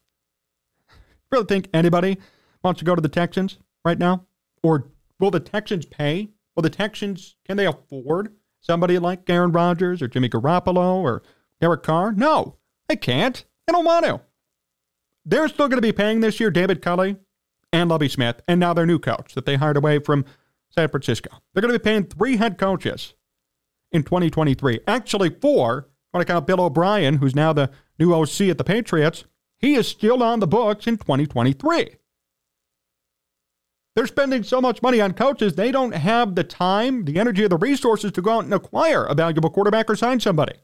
really 1.31 1.45
think 1.45 1.69
anybody 1.75 2.17
wants 2.63 2.79
to 2.79 2.85
go 2.87 2.95
to 2.95 3.03
the 3.03 3.09
Texans 3.11 3.59
right 3.85 3.99
now? 3.99 4.25
Or 4.63 4.87
Will 5.23 5.31
the 5.31 5.39
Texans 5.39 5.87
pay? 5.87 6.31
Will 6.57 6.65
the 6.65 6.69
Texans, 6.69 7.37
can 7.47 7.57
they 7.57 7.65
afford 7.65 8.35
somebody 8.61 8.99
like 8.99 9.31
Aaron 9.31 9.53
Rodgers 9.53 10.03
or 10.03 10.09
Jimmy 10.09 10.29
Garoppolo 10.29 10.97
or 10.97 11.23
Derek 11.61 11.85
Carr? 11.85 12.11
No, 12.11 12.57
they 12.89 12.97
can't. 12.97 13.45
They 13.65 13.73
don't 13.73 13.85
want 13.85 14.05
to. 14.05 14.21
They're 15.25 15.47
still 15.47 15.69
going 15.69 15.79
to 15.79 15.81
be 15.81 15.93
paying 15.93 16.21
this 16.21 16.41
year 16.41 16.51
David 16.51 16.83
Culley 16.83 17.19
and 17.73 17.89
Lovie 17.89 18.09
Smith, 18.09 18.41
and 18.49 18.59
now 18.59 18.75
their 18.75 18.85
new 18.85 18.99
coach 18.99 19.35
that 19.35 19.47
they 19.47 19.55
hired 19.55 19.77
away 19.77 20.01
from 20.01 20.25
San 20.71 20.89
Francisco. 20.89 21.31
They're 21.55 21.63
going 21.63 21.73
to 21.73 21.79
be 21.79 21.85
paying 21.85 22.07
three 22.07 22.39
head 22.39 22.59
coaches 22.59 23.15
in 23.93 24.03
2023. 24.03 24.81
Actually, 24.89 25.31
four. 25.31 25.89
When 26.11 26.21
I 26.21 26.25
count 26.25 26.49
Bill 26.49 26.61
O'Brien, 26.61 27.19
who's 27.19 27.37
now 27.37 27.53
the 27.53 27.71
new 27.97 28.13
OC 28.13 28.41
at 28.43 28.59
the 28.59 28.65
Patriots, 28.65 29.25
he 29.57 29.75
is 29.77 29.87
still 29.87 30.21
on 30.21 30.41
the 30.41 30.49
books 30.49 30.89
in 30.89 30.97
2023. 30.97 31.97
They're 33.95 34.07
spending 34.07 34.43
so 34.43 34.61
much 34.61 34.83
money 34.83 35.01
on 35.01 35.13
coaches, 35.13 35.55
they 35.55 35.71
don't 35.71 35.93
have 35.93 36.35
the 36.35 36.45
time, 36.45 37.05
the 37.05 37.19
energy, 37.19 37.45
or 37.45 37.49
the 37.49 37.59
resources 37.59 38.13
to 38.13 38.23
go 38.23 38.39
out 38.39 38.45
and 38.45 38.55
acquire 38.55 39.05
a 39.05 39.15
valuable 39.15 39.51
quarterback 39.51 39.91
or 39.91 39.97
sign 39.97 40.19
somebody. 40.19 40.55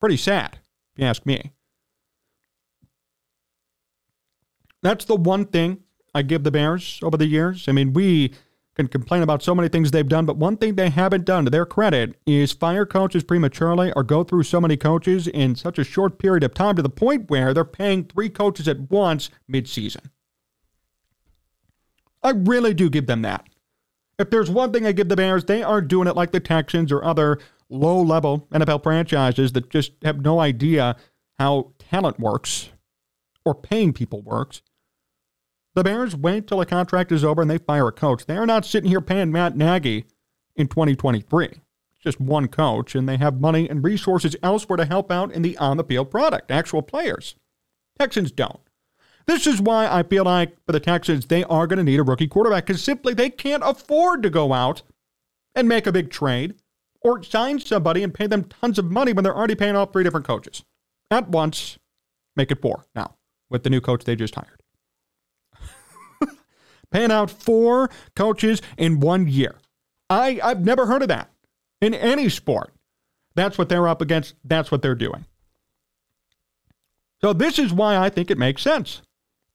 Pretty 0.00 0.16
sad, 0.16 0.58
if 0.94 1.02
you 1.02 1.06
ask 1.06 1.26
me. 1.26 1.52
That's 4.82 5.04
the 5.04 5.16
one 5.16 5.46
thing 5.46 5.82
I 6.14 6.22
give 6.22 6.44
the 6.44 6.50
Bears 6.50 7.00
over 7.02 7.16
the 7.16 7.26
years. 7.26 7.68
I 7.68 7.72
mean, 7.72 7.92
we 7.92 8.32
can 8.74 8.88
complain 8.88 9.22
about 9.22 9.42
so 9.42 9.54
many 9.54 9.68
things 9.68 9.90
they've 9.90 10.08
done, 10.08 10.26
but 10.26 10.36
one 10.36 10.56
thing 10.56 10.74
they 10.74 10.90
haven't 10.90 11.24
done 11.24 11.44
to 11.44 11.50
their 11.50 11.66
credit 11.66 12.16
is 12.26 12.52
fire 12.52 12.84
coaches 12.84 13.22
prematurely 13.22 13.92
or 13.92 14.02
go 14.02 14.24
through 14.24 14.42
so 14.42 14.60
many 14.60 14.76
coaches 14.76 15.28
in 15.28 15.54
such 15.54 15.78
a 15.78 15.84
short 15.84 16.18
period 16.18 16.42
of 16.42 16.54
time 16.54 16.76
to 16.76 16.82
the 16.82 16.88
point 16.88 17.30
where 17.30 17.54
they're 17.54 17.64
paying 17.64 18.04
three 18.04 18.28
coaches 18.28 18.66
at 18.66 18.90
once 18.90 19.30
midseason. 19.50 20.10
I 22.24 22.30
really 22.30 22.74
do 22.74 22.90
give 22.90 23.06
them 23.06 23.22
that. 23.22 23.46
If 24.18 24.30
there's 24.30 24.50
one 24.50 24.72
thing 24.72 24.86
I 24.86 24.92
give 24.92 25.08
the 25.08 25.16
Bears, 25.16 25.44
they 25.44 25.62
aren't 25.62 25.88
doing 25.88 26.08
it 26.08 26.16
like 26.16 26.32
the 26.32 26.40
Texans 26.40 26.90
or 26.90 27.04
other 27.04 27.38
low 27.68 28.00
level 28.00 28.48
NFL 28.52 28.82
franchises 28.82 29.52
that 29.52 29.70
just 29.70 29.92
have 30.02 30.22
no 30.22 30.40
idea 30.40 30.96
how 31.38 31.72
talent 31.78 32.18
works 32.18 32.70
or 33.44 33.54
paying 33.54 33.92
people 33.92 34.22
works. 34.22 34.62
The 35.74 35.84
Bears 35.84 36.16
wait 36.16 36.46
till 36.46 36.60
a 36.60 36.66
contract 36.66 37.10
is 37.10 37.24
over 37.24 37.42
and 37.42 37.50
they 37.50 37.58
fire 37.58 37.88
a 37.88 37.92
coach. 37.92 38.26
They 38.26 38.36
are 38.36 38.46
not 38.46 38.64
sitting 38.64 38.88
here 38.88 39.00
paying 39.00 39.32
Matt 39.32 39.56
Nagy 39.56 40.06
in 40.54 40.68
2023. 40.68 41.46
It's 41.46 41.58
just 42.00 42.20
one 42.20 42.46
coach, 42.46 42.94
and 42.94 43.08
they 43.08 43.16
have 43.16 43.40
money 43.40 43.68
and 43.68 43.82
resources 43.82 44.36
elsewhere 44.42 44.76
to 44.76 44.84
help 44.84 45.10
out 45.10 45.32
in 45.32 45.42
the 45.42 45.58
on 45.58 45.76
the 45.76 45.84
field 45.84 46.10
product, 46.10 46.50
actual 46.50 46.82
players. 46.82 47.34
Texans 47.98 48.30
don't. 48.30 48.60
This 49.26 49.46
is 49.46 49.60
why 49.60 49.86
I 49.86 50.02
feel 50.02 50.24
like 50.24 50.54
for 50.66 50.72
the 50.72 50.80
Texans, 50.80 51.26
they 51.26 51.44
are 51.44 51.66
going 51.66 51.78
to 51.78 51.84
need 51.84 52.00
a 52.00 52.02
rookie 52.02 52.28
quarterback 52.28 52.66
because 52.66 52.82
simply 52.82 53.14
they 53.14 53.30
can't 53.30 53.62
afford 53.64 54.22
to 54.22 54.30
go 54.30 54.52
out 54.52 54.82
and 55.54 55.68
make 55.68 55.86
a 55.86 55.92
big 55.92 56.10
trade 56.10 56.54
or 57.00 57.22
sign 57.22 57.58
somebody 57.58 58.02
and 58.02 58.12
pay 58.12 58.26
them 58.26 58.44
tons 58.44 58.78
of 58.78 58.90
money 58.90 59.12
when 59.12 59.24
they're 59.24 59.36
already 59.36 59.54
paying 59.54 59.76
off 59.76 59.92
three 59.92 60.04
different 60.04 60.26
coaches 60.26 60.64
at 61.10 61.28
once. 61.28 61.78
Make 62.36 62.50
it 62.50 62.60
four 62.60 62.84
now 62.94 63.16
with 63.48 63.62
the 63.62 63.70
new 63.70 63.80
coach 63.80 64.04
they 64.04 64.16
just 64.16 64.34
hired. 64.34 64.60
paying 66.90 67.12
out 67.12 67.30
four 67.30 67.88
coaches 68.16 68.60
in 68.76 69.00
one 69.00 69.28
year. 69.28 69.56
I, 70.10 70.40
I've 70.42 70.64
never 70.64 70.86
heard 70.86 71.02
of 71.02 71.08
that 71.08 71.30
in 71.80 71.94
any 71.94 72.28
sport. 72.28 72.72
That's 73.36 73.56
what 73.56 73.68
they're 73.68 73.88
up 73.88 74.02
against. 74.02 74.34
That's 74.44 74.70
what 74.70 74.82
they're 74.82 74.94
doing. 74.94 75.24
So, 77.20 77.32
this 77.32 77.58
is 77.58 77.72
why 77.72 77.96
I 77.96 78.10
think 78.10 78.30
it 78.30 78.38
makes 78.38 78.62
sense 78.62 79.00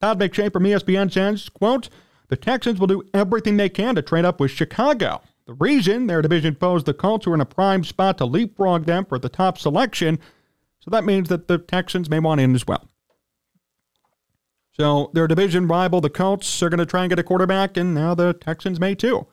Todd 0.00 0.18
McShay 0.18 0.52
from 0.52 0.64
ESPN 0.64 1.12
says, 1.12 1.48
quote, 1.48 1.88
the 2.28 2.36
Texans 2.36 2.78
will 2.78 2.86
do 2.86 3.02
everything 3.12 3.56
they 3.56 3.68
can 3.68 3.96
to 3.96 4.02
trade 4.02 4.24
up 4.24 4.40
with 4.40 4.50
Chicago. 4.50 5.20
The 5.46 5.54
reason 5.54 6.06
their 6.06 6.22
division 6.22 6.54
foes, 6.54 6.84
the 6.84 6.94
Colts, 6.94 7.26
are 7.26 7.34
in 7.34 7.40
a 7.40 7.46
prime 7.46 7.82
spot 7.84 8.18
to 8.18 8.24
leapfrog 8.24 8.86
them 8.86 9.04
for 9.04 9.18
the 9.18 9.28
top 9.28 9.58
selection. 9.58 10.18
So 10.78 10.90
that 10.90 11.04
means 11.04 11.28
that 11.28 11.48
the 11.48 11.58
Texans 11.58 12.08
may 12.08 12.20
want 12.20 12.40
in 12.40 12.54
as 12.54 12.66
well. 12.66 12.88
So 14.72 15.10
their 15.12 15.26
division 15.26 15.66
rival, 15.66 16.00
the 16.00 16.08
Colts, 16.08 16.62
are 16.62 16.70
going 16.70 16.78
to 16.78 16.86
try 16.86 17.02
and 17.02 17.10
get 17.10 17.18
a 17.18 17.24
quarterback, 17.24 17.76
and 17.76 17.94
now 17.94 18.14
the 18.14 18.32
Texans 18.32 18.78
may 18.78 18.94
too. 18.94 19.26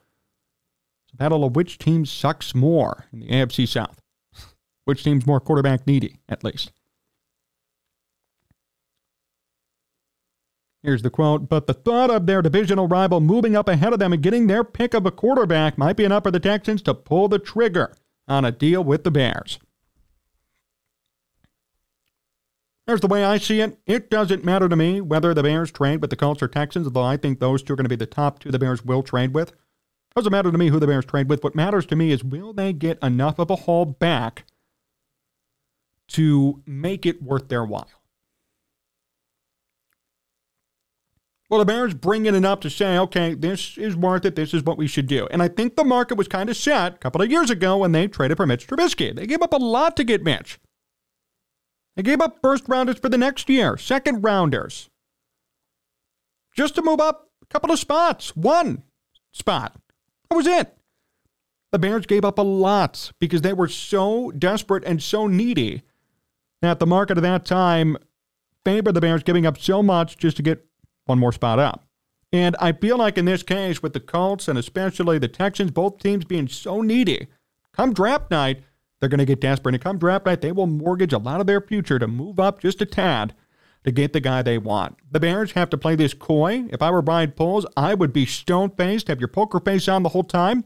It's 1.05 1.13
a 1.13 1.17
battle 1.17 1.45
of 1.45 1.55
which 1.55 1.77
team 1.77 2.05
sucks 2.05 2.55
more 2.55 3.05
in 3.13 3.19
the 3.19 3.27
AFC 3.27 3.67
South. 3.67 4.01
which 4.85 5.03
team's 5.03 5.27
more 5.27 5.39
quarterback 5.39 5.85
needy, 5.85 6.17
at 6.27 6.43
least. 6.43 6.71
Here's 10.83 11.01
the 11.01 11.09
quote 11.09 11.49
But 11.49 11.67
the 11.67 11.73
thought 11.73 12.09
of 12.09 12.25
their 12.25 12.41
divisional 12.41 12.87
rival 12.87 13.19
moving 13.19 13.55
up 13.55 13.67
ahead 13.67 13.93
of 13.93 13.99
them 13.99 14.13
and 14.13 14.21
getting 14.21 14.47
their 14.47 14.63
pick 14.63 14.93
of 14.93 15.05
a 15.05 15.11
quarterback 15.11 15.77
might 15.77 15.97
be 15.97 16.03
enough 16.03 16.23
for 16.23 16.31
the 16.31 16.39
Texans 16.39 16.81
to 16.83 16.93
pull 16.93 17.27
the 17.27 17.39
trigger 17.39 17.93
on 18.27 18.45
a 18.45 18.51
deal 18.51 18.83
with 18.83 19.03
the 19.03 19.11
Bears. 19.11 19.59
There's 22.85 23.01
the 23.01 23.07
way 23.07 23.25
I 23.25 23.37
see 23.37 23.59
it. 23.59 23.77
It 23.85 24.09
doesn't 24.09 24.45
matter 24.45 24.69
to 24.69 24.75
me 24.75 25.01
whether 25.01 25.33
the 25.33 25.43
Bears 25.43 25.71
trade 25.71 25.99
with 25.99 26.09
the 26.09 26.15
Colts 26.15 26.41
or 26.41 26.47
Texans, 26.47 26.87
although 26.87 27.03
I 27.03 27.17
think 27.17 27.39
those 27.39 27.61
two 27.61 27.73
are 27.73 27.75
going 27.75 27.83
to 27.83 27.89
be 27.89 27.97
the 27.97 28.05
top 28.05 28.39
two 28.39 28.49
the 28.49 28.59
Bears 28.59 28.85
will 28.85 29.03
trade 29.03 29.33
with. 29.33 29.51
Doesn't 30.15 30.31
matter 30.31 30.51
to 30.51 30.57
me 30.57 30.69
who 30.69 30.79
the 30.79 30.87
Bears 30.87 31.05
trade 31.05 31.29
with. 31.29 31.43
What 31.43 31.53
matters 31.53 31.85
to 31.87 31.97
me 31.97 32.11
is 32.11 32.23
will 32.23 32.53
they 32.53 32.71
get 32.71 32.97
enough 33.03 33.39
of 33.39 33.49
a 33.51 33.57
haul 33.57 33.83
back 33.85 34.45
to 36.09 36.63
make 36.65 37.05
it 37.05 37.21
worth 37.21 37.49
their 37.49 37.65
while? 37.65 37.89
Well, 41.49 41.59
the 41.59 41.65
Bears 41.65 41.93
bring 41.93 42.25
it 42.25 42.33
enough 42.33 42.59
to 42.61 42.69
say, 42.69 42.97
okay, 42.97 43.33
this 43.33 43.77
is 43.77 43.95
worth 43.95 44.25
it. 44.25 44.35
This 44.35 44.53
is 44.53 44.63
what 44.63 44.77
we 44.77 44.85
should 44.85 45.07
do. 45.07 45.27
And 45.31 45.41
I 45.41 45.47
think 45.47 45.75
the 45.75 45.85
market 45.85 46.17
was 46.17 46.27
kind 46.27 46.49
of 46.49 46.57
set 46.57 46.95
a 46.95 46.97
couple 46.97 47.21
of 47.21 47.31
years 47.31 47.49
ago 47.49 47.77
when 47.77 47.93
they 47.93 48.07
traded 48.07 48.35
for 48.35 48.45
Mitch 48.45 48.67
Trubisky. 48.67 49.15
They 49.15 49.25
gave 49.25 49.41
up 49.41 49.53
a 49.53 49.57
lot 49.57 49.95
to 49.97 50.03
get 50.03 50.23
Mitch. 50.23 50.59
They 51.95 52.03
gave 52.03 52.19
up 52.19 52.39
first 52.41 52.65
rounders 52.67 52.99
for 52.99 53.09
the 53.09 53.17
next 53.17 53.49
year, 53.49 53.77
second 53.77 54.23
rounders, 54.23 54.89
just 56.55 56.75
to 56.75 56.81
move 56.81 56.99
up 56.99 57.29
a 57.41 57.45
couple 57.45 57.71
of 57.71 57.79
spots, 57.79 58.35
one 58.35 58.83
spot. 59.31 59.79
That 60.29 60.35
was 60.35 60.47
it. 60.47 60.77
The 61.71 61.79
Bears 61.79 62.05
gave 62.05 62.23
up 62.23 62.37
a 62.37 62.43
lot 62.43 63.11
because 63.19 63.41
they 63.41 63.53
were 63.53 63.67
so 63.67 64.31
desperate 64.31 64.83
and 64.85 65.01
so 65.01 65.27
needy 65.27 65.83
that 66.61 66.79
the 66.79 66.85
market 66.85 67.17
at 67.17 67.23
that 67.23 67.45
time 67.45 67.97
favored 68.63 68.93
the 68.93 69.01
Bears 69.01 69.23
giving 69.23 69.45
up 69.45 69.57
so 69.57 69.81
much 69.81 70.17
just 70.17 70.37
to 70.37 70.43
get 70.43 70.66
one 71.07 71.19
more 71.19 71.31
spot 71.31 71.59
up. 71.59 71.85
And 72.33 72.55
I 72.59 72.73
feel 72.73 72.97
like 72.97 73.17
in 73.17 73.25
this 73.25 73.43
case, 73.43 73.81
with 73.81 73.93
the 73.93 73.99
Colts 73.99 74.47
and 74.47 74.59
especially 74.59 75.17
the 75.17 75.27
Texans, 75.27 75.71
both 75.71 75.99
teams 75.99 76.25
being 76.25 76.47
so 76.47 76.81
needy, 76.81 77.27
come 77.73 77.93
draft 77.93 78.29
night, 78.29 78.63
they're 78.99 79.09
going 79.09 79.19
to 79.19 79.25
get 79.25 79.41
desperate. 79.41 79.75
And 79.75 79.83
come 79.83 79.97
draft 79.97 80.25
night, 80.25 80.41
they 80.41 80.51
will 80.51 80.67
mortgage 80.67 81.13
a 81.13 81.17
lot 81.17 81.39
of 81.39 81.47
their 81.47 81.61
future 81.61 81.99
to 81.99 82.07
move 82.07 82.39
up 82.39 82.59
just 82.59 82.81
a 82.81 82.85
tad 82.85 83.33
to 83.83 83.91
get 83.91 84.11
the 84.11 84.19
guy 84.19 84.41
they 84.41 84.57
want. 84.57 84.97
The 85.09 85.19
Bears 85.19 85.53
have 85.53 85.69
to 85.69 85.77
play 85.77 85.95
this 85.95 86.13
coy. 86.13 86.65
If 86.69 86.81
I 86.81 86.91
were 86.91 87.01
Ryan 87.01 87.31
Poles, 87.31 87.65
I 87.77 87.93
would 87.93 88.11
be 88.11 88.25
stone 88.25 88.71
faced, 88.71 89.07
have 89.07 89.21
your 89.21 89.29
poker 89.29 89.59
face 89.59 89.87
on 89.87 90.03
the 90.03 90.09
whole 90.09 90.23
time, 90.23 90.65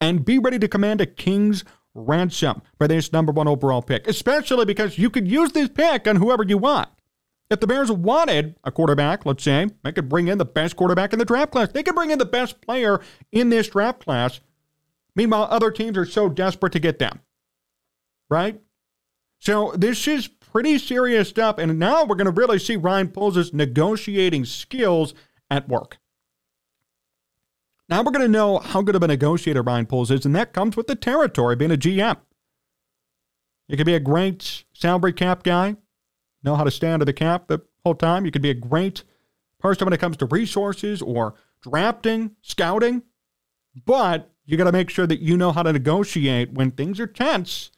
and 0.00 0.24
be 0.24 0.38
ready 0.38 0.58
to 0.58 0.68
command 0.68 1.02
a 1.02 1.06
king's 1.06 1.64
ransom 1.94 2.62
for 2.78 2.88
this 2.88 3.12
number 3.12 3.32
one 3.32 3.48
overall 3.48 3.82
pick, 3.82 4.08
especially 4.08 4.64
because 4.64 4.96
you 4.96 5.10
could 5.10 5.28
use 5.28 5.52
this 5.52 5.68
pick 5.68 6.06
on 6.06 6.16
whoever 6.16 6.44
you 6.44 6.56
want. 6.56 6.88
If 7.50 7.58
the 7.58 7.66
Bears 7.66 7.90
wanted 7.90 8.54
a 8.62 8.70
quarterback, 8.70 9.26
let's 9.26 9.42
say, 9.42 9.66
they 9.82 9.90
could 9.90 10.08
bring 10.08 10.28
in 10.28 10.38
the 10.38 10.44
best 10.44 10.76
quarterback 10.76 11.12
in 11.12 11.18
the 11.18 11.24
draft 11.24 11.50
class. 11.50 11.72
They 11.72 11.82
could 11.82 11.96
bring 11.96 12.10
in 12.10 12.18
the 12.18 12.24
best 12.24 12.60
player 12.60 13.00
in 13.32 13.50
this 13.50 13.68
draft 13.68 14.04
class. 14.04 14.40
Meanwhile, 15.16 15.48
other 15.50 15.72
teams 15.72 15.98
are 15.98 16.06
so 16.06 16.28
desperate 16.28 16.72
to 16.74 16.78
get 16.78 17.00
them. 17.00 17.20
Right? 18.28 18.60
So 19.40 19.72
this 19.76 20.06
is 20.06 20.28
pretty 20.28 20.78
serious 20.78 21.28
stuff. 21.28 21.58
And 21.58 21.76
now 21.78 22.04
we're 22.04 22.14
going 22.14 22.26
to 22.26 22.30
really 22.30 22.60
see 22.60 22.76
Ryan 22.76 23.08
Poles' 23.08 23.52
negotiating 23.52 24.44
skills 24.44 25.12
at 25.50 25.68
work. 25.68 25.98
Now 27.88 28.02
we're 28.02 28.12
going 28.12 28.24
to 28.24 28.28
know 28.28 28.58
how 28.58 28.82
good 28.82 28.94
of 28.94 29.02
a 29.02 29.08
negotiator 29.08 29.62
Ryan 29.62 29.86
Poles 29.86 30.12
is, 30.12 30.24
and 30.24 30.36
that 30.36 30.52
comes 30.52 30.76
with 30.76 30.86
the 30.86 30.94
territory 30.94 31.56
being 31.56 31.72
a 31.72 31.76
GM. 31.76 32.18
You 33.66 33.76
could 33.76 33.86
be 33.86 33.94
a 33.94 34.00
great 34.00 34.64
salary 34.72 35.12
cap 35.12 35.42
guy, 35.42 35.74
know 36.42 36.56
how 36.56 36.64
to 36.64 36.70
stand 36.70 37.00
to 37.00 37.04
the 37.04 37.12
cap 37.12 37.48
the 37.48 37.60
whole 37.84 37.94
time. 37.94 38.24
You 38.24 38.30
could 38.30 38.42
be 38.42 38.50
a 38.50 38.54
great 38.54 39.04
person 39.58 39.84
when 39.84 39.92
it 39.92 40.00
comes 40.00 40.16
to 40.18 40.26
resources 40.26 41.02
or 41.02 41.34
drafting, 41.62 42.36
scouting, 42.42 43.02
but 43.84 44.30
you 44.44 44.56
got 44.56 44.64
to 44.64 44.72
make 44.72 44.90
sure 44.90 45.06
that 45.06 45.20
you 45.20 45.36
know 45.36 45.52
how 45.52 45.62
to 45.62 45.72
negotiate 45.72 46.52
when 46.52 46.70
things 46.70 46.98
are 46.98 47.06
tense 47.06 47.70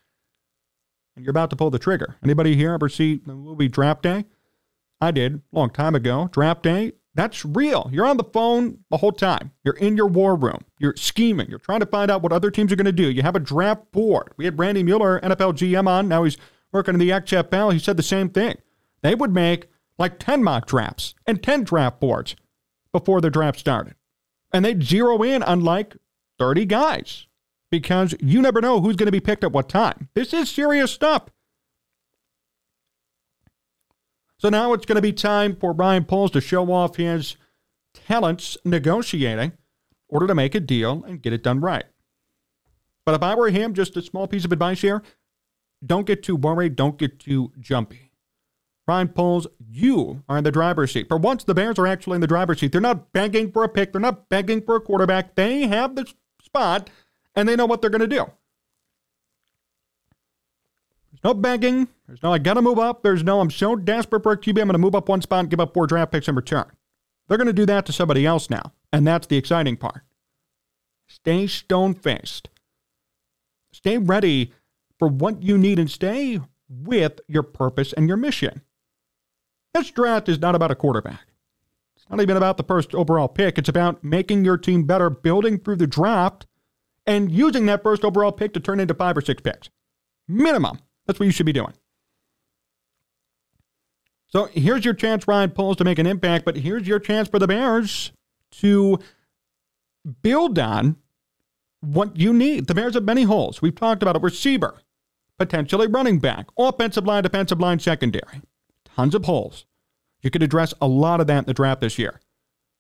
and 1.17 1.25
you're 1.25 1.31
about 1.31 1.51
to 1.51 1.57
pull 1.57 1.71
the 1.71 1.79
trigger. 1.79 2.17
Anybody 2.23 2.57
here 2.57 2.73
ever 2.73 2.89
see 2.89 3.17
the 3.17 3.35
movie 3.35 3.69
Draft 3.69 4.03
Day? 4.03 4.25
I 5.01 5.11
did 5.11 5.35
a 5.35 5.41
long 5.53 5.71
time 5.71 5.95
ago. 5.95 6.29
Draft 6.33 6.63
Day, 6.63 6.93
that's 7.15 7.45
real. 7.45 7.91
You're 7.93 8.07
on 8.07 8.17
the 8.17 8.25
phone 8.25 8.79
the 8.91 8.97
whole 8.97 9.13
time. 9.13 9.51
You're 9.65 9.77
in 9.77 9.97
your 9.97 10.07
war 10.07 10.35
room. 10.37 10.65
You're 10.79 10.97
scheming. 10.97 11.51
You're 11.51 11.59
trying 11.59 11.81
to 11.81 11.87
find 11.87 12.11
out 12.11 12.23
what 12.23 12.33
other 12.33 12.51
teams 12.51 12.73
are 12.73 12.77
going 12.77 12.87
to 12.87 12.93
do. 12.93 13.11
You 13.11 13.23
have 13.23 13.37
a 13.37 13.41
draft 13.41 13.91
board. 13.93 14.33
We 14.37 14.45
had 14.45 14.59
Randy 14.59 14.83
Mueller, 14.83 15.21
NFL 15.21 15.55
GM, 15.55 15.87
on. 15.87 16.09
Now 16.09 16.25
he's 16.25 16.39
working 16.73 16.95
in 16.95 17.01
the 17.01 17.11
XFL, 17.11 17.73
he 17.73 17.79
said 17.79 17.97
the 17.97 18.03
same 18.03 18.29
thing. 18.29 18.57
They 19.03 19.15
would 19.15 19.33
make 19.33 19.69
like 19.99 20.19
10 20.19 20.43
mock 20.43 20.67
drafts 20.67 21.15
and 21.27 21.43
10 21.43 21.65
draft 21.65 22.01
boards 22.01 22.35
before 22.93 23.21
the 23.21 23.31
draft 23.31 23.59
started. 23.59 23.95
And 24.53 24.65
they'd 24.65 24.83
zero 24.83 25.23
in 25.23 25.43
on 25.43 25.61
like 25.61 25.97
30 26.39 26.67
guys 26.67 27.27
because 27.71 28.15
you 28.21 28.43
never 28.43 28.61
know 28.61 28.81
who's 28.81 28.97
going 28.97 29.07
to 29.07 29.13
be 29.13 29.21
picked 29.21 29.45
at 29.45 29.53
what 29.53 29.69
time. 29.69 30.09
This 30.15 30.33
is 30.33 30.51
serious 30.51 30.91
stuff. 30.91 31.29
So 34.39 34.49
now 34.49 34.73
it's 34.73 34.87
going 34.87 34.97
to 34.97 35.03
be 35.03 35.13
time 35.13 35.57
for 35.57 35.73
Ryan 35.73 36.05
Poles 36.05 36.33
to 36.33 36.41
show 36.41 36.71
off 36.73 36.97
his 36.97 37.37
talents 37.95 38.59
negotiating 38.65 39.53
in 39.53 39.53
order 40.09 40.27
to 40.27 40.35
make 40.35 40.55
a 40.55 40.61
deal 40.61 41.05
and 41.05 41.23
get 41.23 41.33
it 41.33 41.45
done 41.45 41.61
right. 41.61 41.85
But 43.07 43.15
if 43.15 43.23
I 43.23 43.35
were 43.35 43.51
him, 43.51 43.73
just 43.73 43.97
a 43.97 44.03
small 44.03 44.27
piece 44.27 44.45
of 44.45 44.53
advice 44.53 44.81
here 44.81 45.03
don't 45.85 46.07
get 46.07 46.23
too 46.23 46.37
worried. 46.37 46.77
Don't 46.77 46.99
get 46.99 47.19
too 47.19 47.53
jumpy. 47.59 48.13
Ryan 48.87 49.09
Poles, 49.09 49.47
you 49.59 50.23
are 50.29 50.39
in 50.39 50.45
the 50.45 50.51
driver's 50.51 50.93
seat. 50.93 51.09
For 51.09 51.17
once, 51.17 51.45
the 51.45 51.55
Bears 51.55 51.79
are 51.79 51.87
actually 51.87 52.17
in 52.17 52.21
the 52.21 52.27
driver's 52.27 52.61
seat. 52.61 52.73
They're 52.73 52.81
not 52.81 53.13
begging 53.13 53.53
for 53.53 53.63
a 53.63 53.69
pick. 53.69 53.93
They're 53.93 54.01
not 54.01 54.29
begging 54.29 54.61
for 54.61 54.77
a 54.77 54.81
quarterback. 54.81 55.37
They 55.37 55.67
have 55.69 55.95
the 55.95 56.13
spot, 56.43 56.91
and 57.37 57.49
they 57.49 57.55
know 57.55 57.67
what 57.67 57.81
they're 57.81 57.91
going 57.91 58.01
to 58.01 58.07
do. 58.09 58.27
There's 61.11 61.23
no 61.23 61.35
begging. 61.35 61.89
There's 62.07 62.23
no, 62.23 62.33
I 62.33 62.39
got 62.39 62.55
to 62.55 62.63
move 62.63 62.79
up. 62.79 63.03
There's 63.03 63.23
no, 63.23 63.41
I'm 63.41 63.51
so 63.51 63.77
desperate 63.77 64.25
for 64.25 64.33
a 64.33 64.37
QB, 64.37 64.61
I'm 64.61 64.67
going 64.67 64.73
to 64.73 64.79
move 64.79 64.97
up 64.97 65.09
one 65.09 65.23
spot 65.23 65.41
and 65.41 65.51
give 65.51 65.61
up 65.61 65.75
four 65.75 65.87
draft 65.87 66.11
picks 66.11 66.27
in 66.27 66.35
return. 66.35 66.67
They're 67.29 67.39
going 67.39 67.47
to 67.47 67.53
do 67.53 67.67
that 67.67 67.87
to 67.87 67.93
somebody 67.93 68.27
else 68.27 68.51
now, 68.51 68.73
and 68.93 69.07
that's 69.07 69.29
the 69.29 69.37
exciting 69.37 69.77
part. 69.77 70.03
Stay 71.07 71.47
stone 71.47 71.95
faced. 71.95 72.49
Stay 73.73 73.97
ready 73.97 74.53
for 75.03 75.09
what 75.09 75.43
you 75.43 75.59
need 75.59 75.81
and 75.81 75.91
stay 75.91 76.39
with 76.69 77.19
your 77.27 77.43
purpose 77.43 77.93
and 77.93 78.07
your 78.07 78.17
mission. 78.17 78.63
This 79.75 79.91
draft 79.91 80.29
is 80.29 80.39
not 80.39 80.55
about 80.55 80.71
a 80.71 80.77
quarterback. 80.77 81.27
It's 81.97 82.09
not 82.09 82.21
even 82.21 82.37
about 82.37 82.57
the 82.57 82.63
first 82.63 82.95
overall 82.95 83.27
pick. 83.27 83.59
It's 83.59 83.69
about 83.69 84.05
making 84.05 84.45
your 84.45 84.57
team 84.57 84.85
better, 84.85 85.11
building 85.11 85.59
through 85.59 85.75
the 85.75 85.89
draft, 85.89 86.47
and 87.05 87.33
using 87.33 87.67
that 87.67 87.83
first 87.83 88.05
overall 88.05 88.31
pick 88.31 88.55
to 88.55 88.61
turn 88.61 88.79
into 88.79 88.95
five 88.95 89.17
or 89.17 89.23
six 89.23 89.43
picks. 89.43 89.71
Minimum. 90.29 90.79
That's 91.09 91.19
what 91.19 91.27
you 91.27 91.33
should 91.33 91.47
be 91.47 91.53
doing. 91.53 91.73
So 94.29 94.51
here's 94.53 94.85
your 94.85 94.95
chance, 94.95 95.27
Ryan 95.27 95.51
Poles, 95.51 95.79
to 95.79 95.85
make 95.85 95.99
an 95.99 96.07
impact, 96.07 96.45
but 96.45 96.59
here's 96.59 96.87
your 96.87 97.01
chance 97.01 97.29
for 97.29 97.41
the 97.41 97.49
Bears 97.49 98.13
to 98.61 99.01
build 100.23 100.61
on 100.61 100.95
what 101.81 102.17
you 102.17 102.33
need. 102.33 102.69
The 102.69 102.75
Bears 102.77 102.95
have 102.95 103.03
many 103.03 103.25
holes. 103.25 103.61
We've 103.61 103.75
talked 103.75 104.05
about 104.05 104.15
a 104.15 104.21
receiver 104.21 104.79
potentially 105.43 105.89
running 105.89 106.21
back, 106.21 106.47
offensive 106.57 107.05
line, 107.05 107.25
defensive 107.25 107.59
line, 107.59 107.81
secondary. 107.81 108.43
Tons 108.85 109.15
of 109.15 109.25
holes. 109.25 109.67
You 110.23 110.31
could 110.31 110.43
address 110.43 110.73
a 110.81 110.87
lot 110.87 111.21
of 111.21 111.27
that 111.27 111.39
in 111.39 111.45
the 111.47 111.55
draft 111.55 111.81
this 111.81 111.99
year. 111.99 112.21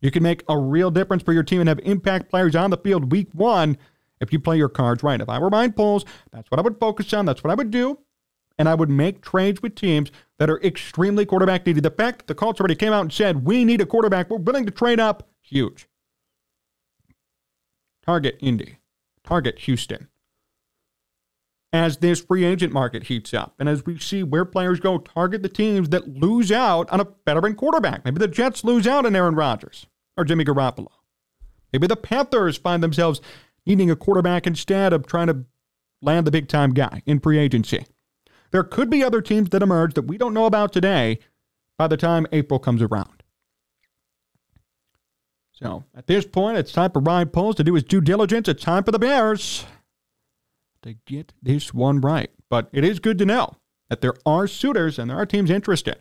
You 0.01 0.13
can 0.13 0.23
make 0.23 0.45
a 0.49 0.57
real 0.57 0.91
difference 0.93 1.25
for 1.25 1.33
your 1.33 1.43
team 1.43 1.61
and 1.61 1.69
have 1.69 1.81
impact 1.81 2.31
players 2.31 2.55
on 2.55 2.71
the 2.71 2.77
field 2.77 3.11
week 3.11 3.29
one 3.33 3.79
if 4.21 4.33
you 4.33 4.39
play 4.39 4.57
your 4.57 4.69
cards 4.69 5.03
right. 5.03 5.21
If 5.21 5.29
I 5.29 5.41
were 5.41 5.49
Ryan 5.49 5.73
Poles, 5.73 6.05
that's 6.31 6.51
what 6.53 6.61
I 6.61 6.63
would 6.63 6.79
focus 6.79 7.13
on. 7.13 7.27
That's 7.27 7.43
what 7.43 7.51
I 7.51 7.55
would 7.55 7.73
do. 7.73 7.99
And 8.59 8.69
I 8.69 8.75
would 8.75 8.91
make 8.91 9.23
trades 9.23 9.61
with 9.61 9.75
teams 9.75 10.13
that 10.39 10.49
are 10.49 10.61
extremely 10.61 11.27
quarterback 11.27 11.67
needy. 11.67 11.81
The 11.81 11.91
fact 11.91 12.19
that 12.19 12.27
the 12.29 12.35
Colts 12.37 12.61
already 12.61 12.77
came 12.77 12.93
out 12.93 13.01
and 13.01 13.13
said, 13.13 13.45
we 13.45 13.65
need 13.65 13.81
a 13.81 13.87
quarterback, 13.87 14.31
we're 14.31 14.39
willing 14.39 14.67
to 14.67 14.71
trade 14.71 15.01
up, 15.01 15.29
huge. 15.41 15.89
Target 18.05 18.37
Indy. 18.41 18.79
Target 19.25 19.59
Houston. 19.61 20.09
As 21.73 21.97
this 21.99 22.21
free 22.21 22.45
agent 22.45 22.73
market 22.73 23.05
heats 23.05 23.33
up 23.33 23.55
and 23.59 23.69
as 23.69 23.87
we 23.87 23.99
see 23.99 24.23
where 24.23 24.45
players 24.45 24.79
go 24.79 24.99
target 24.99 25.43
the 25.43 25.49
teams 25.49 25.89
that 25.89 26.07
lose 26.07 26.53
out 26.53 26.91
on 26.91 27.01
a 27.01 27.07
veteran 27.25 27.55
quarterback. 27.55 28.05
Maybe 28.05 28.19
the 28.19 28.29
Jets 28.29 28.63
lose 28.63 28.87
out 28.87 29.07
on 29.07 29.17
Aaron 29.17 29.35
Rodgers 29.35 29.87
or 30.17 30.25
Jimmy 30.25 30.45
Garoppolo. 30.45 30.89
Maybe 31.73 31.87
the 31.87 31.97
Panthers 31.97 32.59
find 32.59 32.83
themselves 32.83 33.21
needing 33.65 33.91
a 33.91 33.97
quarterback 33.97 34.47
instead 34.47 34.93
of 34.93 35.07
trying 35.07 35.29
to 35.29 35.45
land 36.03 36.27
the 36.27 36.31
big 36.31 36.49
time 36.49 36.75
guy 36.75 37.03
in 37.07 37.21
free 37.21 37.39
agency. 37.39 37.87
There 38.51 38.65
could 38.65 38.91
be 38.91 39.03
other 39.03 39.23
teams 39.23 39.49
that 39.51 39.63
emerge 39.63 39.95
that 39.95 40.03
we 40.03 40.19
don't 40.19 40.35
know 40.35 40.45
about 40.45 40.73
today 40.73 41.21
by 41.79 41.87
the 41.87 41.97
time 41.97 42.27
April 42.33 42.61
comes 42.61 42.83
around. 42.83 43.23
So 45.53 45.85
at 45.95 46.07
this 46.07 46.27
point, 46.27 46.59
it's 46.59 46.73
time 46.73 46.91
for 46.91 47.01
Ryan 47.01 47.29
Poles 47.29 47.57
to 47.57 47.65
do 47.65 47.75
his 47.75 47.85
due 47.85 48.01
diligence. 48.01 48.49
It's 48.49 48.63
time 48.63 48.85
for 48.85 48.91
the 48.91 48.99
Bears 48.99 49.65
to 50.83 50.95
get 51.07 51.33
this 51.43 51.73
one 51.73 52.01
right. 52.01 52.31
But 52.49 52.69
it 52.73 52.85
is 52.85 52.99
good 52.99 53.19
to 53.19 53.27
know 53.27 53.57
that 53.89 54.01
there 54.01 54.15
are 54.27 54.47
suitors 54.47 54.99
and 54.99 55.11
there 55.11 55.17
are 55.17 55.27
teams 55.27 55.51
interested. 55.51 56.01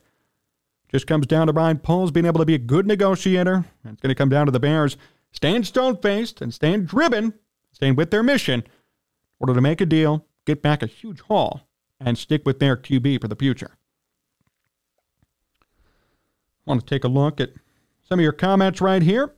Just 0.91 1.07
comes 1.07 1.25
down 1.25 1.47
to 1.47 1.53
Ryan 1.53 1.79
Poles 1.79 2.11
being 2.11 2.25
able 2.25 2.39
to 2.39 2.45
be 2.45 2.55
a 2.55 2.59
good 2.59 2.85
negotiator. 2.85 3.65
And 3.83 3.93
it's 3.93 4.01
going 4.01 4.09
to 4.09 4.15
come 4.15 4.29
down 4.29 4.45
to 4.47 4.51
the 4.51 4.59
Bears 4.59 4.97
staying 5.31 5.63
stone 5.63 5.95
faced 5.97 6.41
and 6.41 6.53
staying 6.53 6.85
driven, 6.85 7.33
staying 7.71 7.95
with 7.95 8.11
their 8.11 8.23
mission 8.23 8.61
in 8.61 8.67
order 9.39 9.53
to 9.53 9.61
make 9.61 9.79
a 9.79 9.85
deal, 9.85 10.25
get 10.45 10.61
back 10.61 10.83
a 10.83 10.88
huge 10.88 11.21
haul, 11.21 11.61
and 12.00 12.17
stick 12.17 12.45
with 12.45 12.59
their 12.59 12.75
QB 12.75 13.21
for 13.21 13.29
the 13.29 13.35
future. 13.35 13.77
I 16.67 16.71
want 16.71 16.81
to 16.81 16.93
take 16.93 17.05
a 17.05 17.07
look 17.09 17.39
at 17.39 17.51
some 18.07 18.19
of 18.19 18.23
your 18.23 18.33
comments 18.33 18.81
right 18.81 19.01
here. 19.01 19.33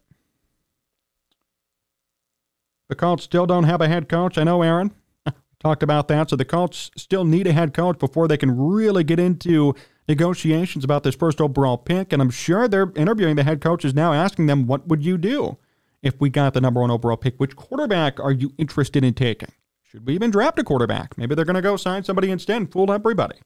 The 2.90 2.96
Colts 2.96 3.24
still 3.24 3.46
don't 3.46 3.64
have 3.64 3.82
a 3.82 3.88
head 3.88 4.10
coach. 4.10 4.38
I 4.38 4.44
know, 4.44 4.62
Aaron 4.62 4.94
talked 5.64 5.84
about 5.84 6.08
that. 6.10 6.30
So 6.30 6.36
the 6.36 6.46
Colts 6.46 6.92
still 6.98 7.24
need 7.24 7.48
a 7.48 7.54
head 7.54 7.74
coach 7.74 7.98
before 7.98 8.28
they 8.28 8.38
can 8.38 8.58
really 8.58 9.04
get 9.04 9.20
into 9.20 9.74
negotiations 10.08 10.84
about 10.84 11.04
this 11.04 11.16
first 11.16 11.40
overall 11.40 11.78
pick. 11.78 12.12
And 12.12 12.22
I'm 12.22 12.30
sure 12.30 12.68
they're 12.68 12.92
interviewing 12.96 13.36
the 13.36 13.44
head 13.44 13.62
coaches 13.62 13.94
now, 13.94 14.14
asking 14.14 14.48
them, 14.48 14.68
what 14.68 14.88
would 14.88 15.04
you 15.04 15.18
do 15.18 15.58
if 16.02 16.20
we 16.20 16.30
got 16.30 16.54
the 16.54 16.62
number 16.62 16.82
one 16.82 16.92
overall 16.92 17.18
pick? 17.18 17.40
Which 17.40 17.56
quarterback 17.56 18.20
are 18.20 18.32
you 18.32 18.54
interested 18.58 19.04
in 19.04 19.14
taking? 19.14 19.50
Should 19.84 20.06
we 20.06 20.14
even 20.16 20.32
draft 20.32 20.60
a 20.60 20.64
quarterback? 20.64 21.18
Maybe 21.18 21.36
they're 21.36 21.46
going 21.46 21.56
to 21.56 21.62
go 21.62 21.78
sign 21.78 22.04
somebody 22.04 22.32
instead 22.32 22.58
and 22.58 22.72
fool 22.72 22.92
everybody. 22.92 23.38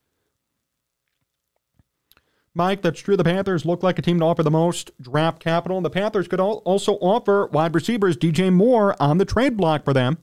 Mike, 2.55 2.81
that's 2.81 3.01
true. 3.01 3.15
The 3.15 3.23
Panthers 3.23 3.65
look 3.65 3.83
like 3.83 3.99
a 3.99 4.01
team 4.01 4.19
to 4.19 4.25
offer 4.25 4.41
the 4.41 4.49
most 4.49 4.89
draft 4.99 5.39
capital, 5.39 5.77
and 5.77 5.85
the 5.85 5.91
Panthers 5.91 6.27
could 6.27 6.39
also 6.39 6.93
offer 6.93 7.45
wide 7.47 7.75
receivers 7.75 8.17
DJ 8.17 8.51
Moore 8.51 8.95
on 8.99 9.19
the 9.19 9.25
trade 9.25 9.55
block 9.55 9.85
for 9.85 9.93
them. 9.93 10.17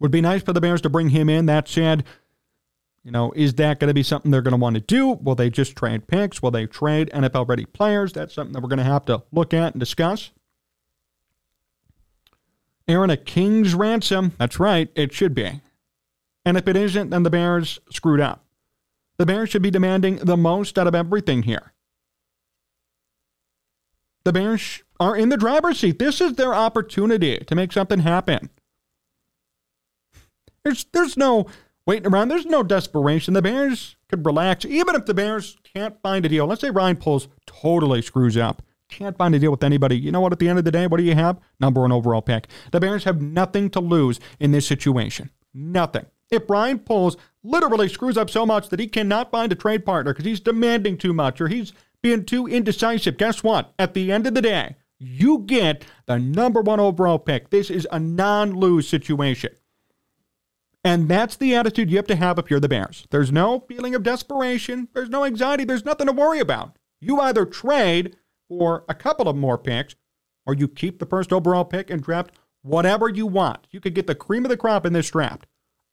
Would 0.00 0.10
be 0.10 0.20
nice 0.20 0.42
for 0.42 0.52
the 0.52 0.60
Bears 0.60 0.80
to 0.82 0.88
bring 0.88 1.10
him 1.10 1.28
in. 1.28 1.46
That 1.46 1.68
said, 1.68 2.04
you 3.04 3.10
know, 3.10 3.32
is 3.34 3.54
that 3.54 3.80
going 3.80 3.88
to 3.88 3.94
be 3.94 4.02
something 4.02 4.30
they're 4.30 4.42
going 4.42 4.52
to 4.52 4.58
want 4.58 4.74
to 4.74 4.80
do? 4.80 5.08
Will 5.08 5.34
they 5.34 5.50
just 5.50 5.74
trade 5.74 6.06
picks? 6.06 6.42
Will 6.42 6.50
they 6.50 6.66
trade 6.66 7.10
NFL 7.14 7.48
ready 7.48 7.64
players? 7.64 8.12
That's 8.12 8.34
something 8.34 8.52
that 8.52 8.62
we're 8.62 8.68
going 8.68 8.78
to 8.78 8.84
have 8.84 9.04
to 9.06 9.22
look 9.32 9.54
at 9.54 9.72
and 9.72 9.80
discuss. 9.80 10.30
Aaron, 12.86 13.10
a 13.10 13.16
king's 13.16 13.74
ransom. 13.74 14.32
That's 14.38 14.58
right, 14.58 14.90
it 14.94 15.12
should 15.12 15.34
be. 15.34 15.60
And 16.44 16.56
if 16.56 16.66
it 16.66 16.76
isn't, 16.76 17.10
then 17.10 17.22
the 17.22 17.30
Bears 17.30 17.78
screwed 17.90 18.20
up. 18.20 18.44
The 19.18 19.26
Bears 19.26 19.50
should 19.50 19.62
be 19.62 19.70
demanding 19.70 20.16
the 20.16 20.36
most 20.36 20.78
out 20.78 20.86
of 20.86 20.94
everything 20.94 21.42
here. 21.42 21.72
The 24.24 24.32
Bears 24.32 24.82
are 25.00 25.16
in 25.16 25.28
the 25.28 25.36
driver's 25.36 25.80
seat. 25.80 25.98
This 25.98 26.20
is 26.20 26.34
their 26.34 26.54
opportunity 26.54 27.38
to 27.38 27.54
make 27.54 27.72
something 27.72 28.00
happen. 28.00 28.50
There's 30.64 30.84
there's 30.92 31.16
no 31.16 31.46
waiting 31.86 32.12
around. 32.12 32.28
There's 32.28 32.46
no 32.46 32.62
desperation. 32.62 33.34
The 33.34 33.42
Bears 33.42 33.96
could 34.08 34.24
relax, 34.24 34.64
even 34.64 34.94
if 34.94 35.06
the 35.06 35.14
Bears 35.14 35.56
can't 35.62 36.00
find 36.02 36.24
a 36.24 36.28
deal. 36.28 36.46
Let's 36.46 36.60
say 36.60 36.70
Ryan 36.70 36.96
Poles 36.96 37.28
totally 37.46 38.02
screws 38.02 38.36
up, 38.36 38.62
can't 38.88 39.16
find 39.16 39.34
a 39.34 39.38
deal 39.38 39.50
with 39.50 39.64
anybody. 39.64 39.98
You 39.98 40.12
know 40.12 40.20
what? 40.20 40.32
At 40.32 40.38
the 40.38 40.48
end 40.48 40.58
of 40.58 40.64
the 40.64 40.70
day, 40.70 40.86
what 40.86 40.98
do 40.98 41.04
you 41.04 41.14
have? 41.14 41.38
Number 41.60 41.80
one 41.80 41.92
overall 41.92 42.22
pick. 42.22 42.48
The 42.72 42.80
Bears 42.80 43.04
have 43.04 43.20
nothing 43.20 43.70
to 43.70 43.80
lose 43.80 44.20
in 44.40 44.52
this 44.52 44.66
situation. 44.66 45.30
Nothing. 45.54 46.06
If 46.30 46.48
Ryan 46.50 46.78
Poles 46.78 47.16
literally 47.42 47.88
screws 47.88 48.18
up 48.18 48.28
so 48.28 48.44
much 48.44 48.68
that 48.68 48.80
he 48.80 48.86
cannot 48.86 49.30
find 49.30 49.50
a 49.50 49.54
trade 49.54 49.86
partner 49.86 50.12
because 50.12 50.26
he's 50.26 50.40
demanding 50.40 50.98
too 50.98 51.14
much 51.14 51.40
or 51.40 51.48
he's 51.48 51.72
being 52.02 52.24
too 52.24 52.46
indecisive, 52.46 53.16
guess 53.16 53.42
what? 53.42 53.72
At 53.78 53.94
the 53.94 54.12
end 54.12 54.26
of 54.26 54.34
the 54.34 54.42
day, 54.42 54.76
you 54.98 55.38
get 55.46 55.84
the 56.06 56.18
number 56.18 56.60
one 56.60 56.80
overall 56.80 57.18
pick. 57.18 57.50
This 57.50 57.70
is 57.70 57.86
a 57.90 57.98
non 57.98 58.52
lose 58.52 58.88
situation. 58.88 59.52
And 60.84 61.08
that's 61.08 61.36
the 61.36 61.54
attitude 61.54 61.90
you 61.90 61.96
have 61.96 62.06
to 62.06 62.16
have 62.16 62.38
if 62.38 62.50
you're 62.50 62.60
the 62.60 62.68
Bears. 62.68 63.06
There's 63.10 63.32
no 63.32 63.60
feeling 63.60 63.94
of 63.94 64.02
desperation. 64.02 64.88
There's 64.94 65.08
no 65.08 65.24
anxiety. 65.24 65.64
There's 65.64 65.84
nothing 65.84 66.06
to 66.06 66.12
worry 66.12 66.38
about. 66.38 66.76
You 67.00 67.20
either 67.20 67.44
trade 67.44 68.16
for 68.48 68.84
a 68.88 68.94
couple 68.94 69.28
of 69.28 69.36
more 69.36 69.58
picks 69.58 69.96
or 70.46 70.54
you 70.54 70.68
keep 70.68 70.98
the 70.98 71.06
first 71.06 71.32
overall 71.32 71.64
pick 71.64 71.90
and 71.90 72.02
draft 72.02 72.30
whatever 72.62 73.08
you 73.08 73.26
want. 73.26 73.66
You 73.70 73.80
could 73.80 73.94
get 73.94 74.06
the 74.06 74.14
cream 74.14 74.44
of 74.44 74.48
the 74.48 74.56
crop 74.56 74.86
in 74.86 74.92
this 74.92 75.10
draft. 75.10 75.46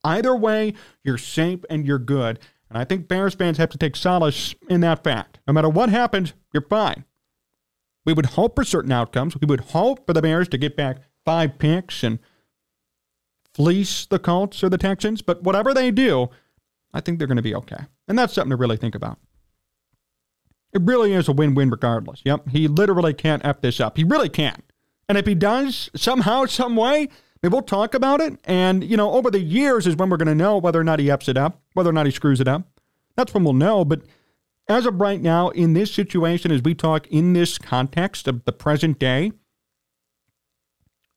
Either 0.04 0.36
way, 0.36 0.74
you're 1.04 1.17
safe 1.17 1.65
and 1.69 1.86
you're 1.86 2.00
good. 2.00 2.39
And 2.69 2.78
I 2.78 2.84
think 2.84 3.08
Bears 3.08 3.34
fans 3.34 3.58
have 3.58 3.69
to 3.69 3.78
take 3.78 3.95
solace 3.95 4.56
in 4.69 4.82
that 4.82 5.04
fact. 5.04 5.39
No 5.48 5.54
matter 5.54 5.69
what 5.69 5.89
happens, 5.89 6.34
you're 6.54 6.67
fine. 6.67 7.06
We 8.06 8.13
would 8.13 8.28
hope 8.28 8.56
for 8.56 8.63
certain 8.63 8.91
outcomes. 8.91 9.36
We 9.36 9.48
would 9.48 9.62
hope 9.62 10.06
for 10.06 10.13
the 10.13 10.21
Bears 10.21 10.48
to 10.50 10.58
get 10.58 10.78
back 10.78 10.98
five 11.26 11.58
picks 11.58 12.04
and 12.04 12.19
fleece 13.56 14.06
the 14.06 14.20
Colts 14.20 14.63
or 14.63 14.70
the 14.70 14.78
Texans, 14.78 15.22
but 15.22 15.41
whatever 15.44 15.74
they 15.74 15.89
do, 15.89 16.30
I 16.94 17.00
think 17.00 17.18
they're 17.18 17.28
going 17.28 17.38
to 17.38 17.41
be 17.41 17.56
okay. 17.56 17.86
And 18.08 18.20
that's 18.20 18.34
something 18.34 18.50
to 18.50 18.58
really 18.58 18.78
think 18.78 18.96
about. 18.96 19.18
It 20.74 20.82
really 20.82 21.13
is 21.13 21.30
a 21.30 21.32
win 21.32 21.56
win 21.56 21.70
regardless. 21.70 22.22
Yep, 22.26 22.50
he 22.50 22.68
literally 22.68 23.13
can't 23.13 23.46
F 23.46 23.62
this 23.62 23.80
up. 23.80 23.96
He 23.96 24.04
really 24.04 24.28
can't. 24.28 24.62
And 25.08 25.18
if 25.18 25.26
he 25.26 25.36
does, 25.36 25.89
somehow, 25.96 26.46
some 26.46 26.76
way, 26.76 27.08
we'll 27.41 27.62
talk 27.62 27.94
about 27.94 28.20
it. 28.20 28.38
And, 28.44 28.84
you 28.84 28.98
know, 28.98 29.12
over 29.13 29.32
the 29.32 29.39
years 29.39 29.88
is 29.88 29.96
when 29.96 30.10
we're 30.10 30.18
going 30.18 30.28
to 30.28 30.36
know 30.36 30.58
whether 30.58 30.80
or 30.80 30.84
not 30.84 31.00
he 31.00 31.10
F's 31.10 31.30
it 31.30 31.38
up, 31.38 31.62
whether 31.74 31.89
or 31.89 31.94
not 31.94 32.08
he 32.08 32.12
screws 32.12 32.41
it 32.41 32.48
up. 32.48 32.68
That's 33.15 33.34
when 33.34 33.46
we'll 33.46 33.54
know. 33.54 33.86
But 33.86 34.02
as 34.68 34.86
of 34.86 35.00
right 35.00 35.22
now, 35.22 35.50
in 35.50 35.74
this 35.74 35.94
situation, 35.94 36.52
as 36.52 36.62
we 36.62 36.74
talk 36.74 37.08
in 37.08 37.34
this 37.34 37.58
context 37.58 38.28
of 38.28 38.44
the 38.44 38.52
present 38.52 39.00
day, 39.00 39.32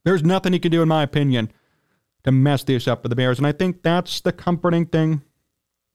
there's 0.05 0.23
nothing 0.23 0.53
he 0.53 0.59
can 0.59 0.71
do, 0.71 0.83
in 0.83 0.89
my 0.89 1.03
opinion, 1.03 1.51
to 2.25 2.33
mess 2.33 2.65
this 2.65 2.89
up 2.89 3.03
for 3.03 3.09
the 3.09 3.17
Bears. 3.17 3.39
And 3.39 3.47
I 3.47 3.53
think 3.53 3.83
that's 3.83 4.21
the 4.21 4.33
comforting 4.33 4.87
thing. 4.87 5.23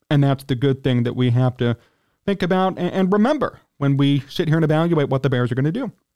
And 0.10 0.24
that's 0.24 0.44
the 0.44 0.56
good 0.56 0.84
thing 0.84 1.04
that 1.04 1.16
we 1.16 1.32
have 1.32 1.58
to 1.58 1.78
think 2.26 2.44
about 2.44 2.78
and 2.78 3.12
remember 3.12 3.60
when 3.78 3.98
we 3.98 4.22
sit 4.30 4.48
here 4.48 4.58
and 4.58 4.64
evaluate 4.64 5.10
what 5.10 5.24
the 5.24 5.30
Bears 5.30 5.52
are 5.52 5.56
going 5.56 5.66
to 5.66 5.72
do. 5.72 5.92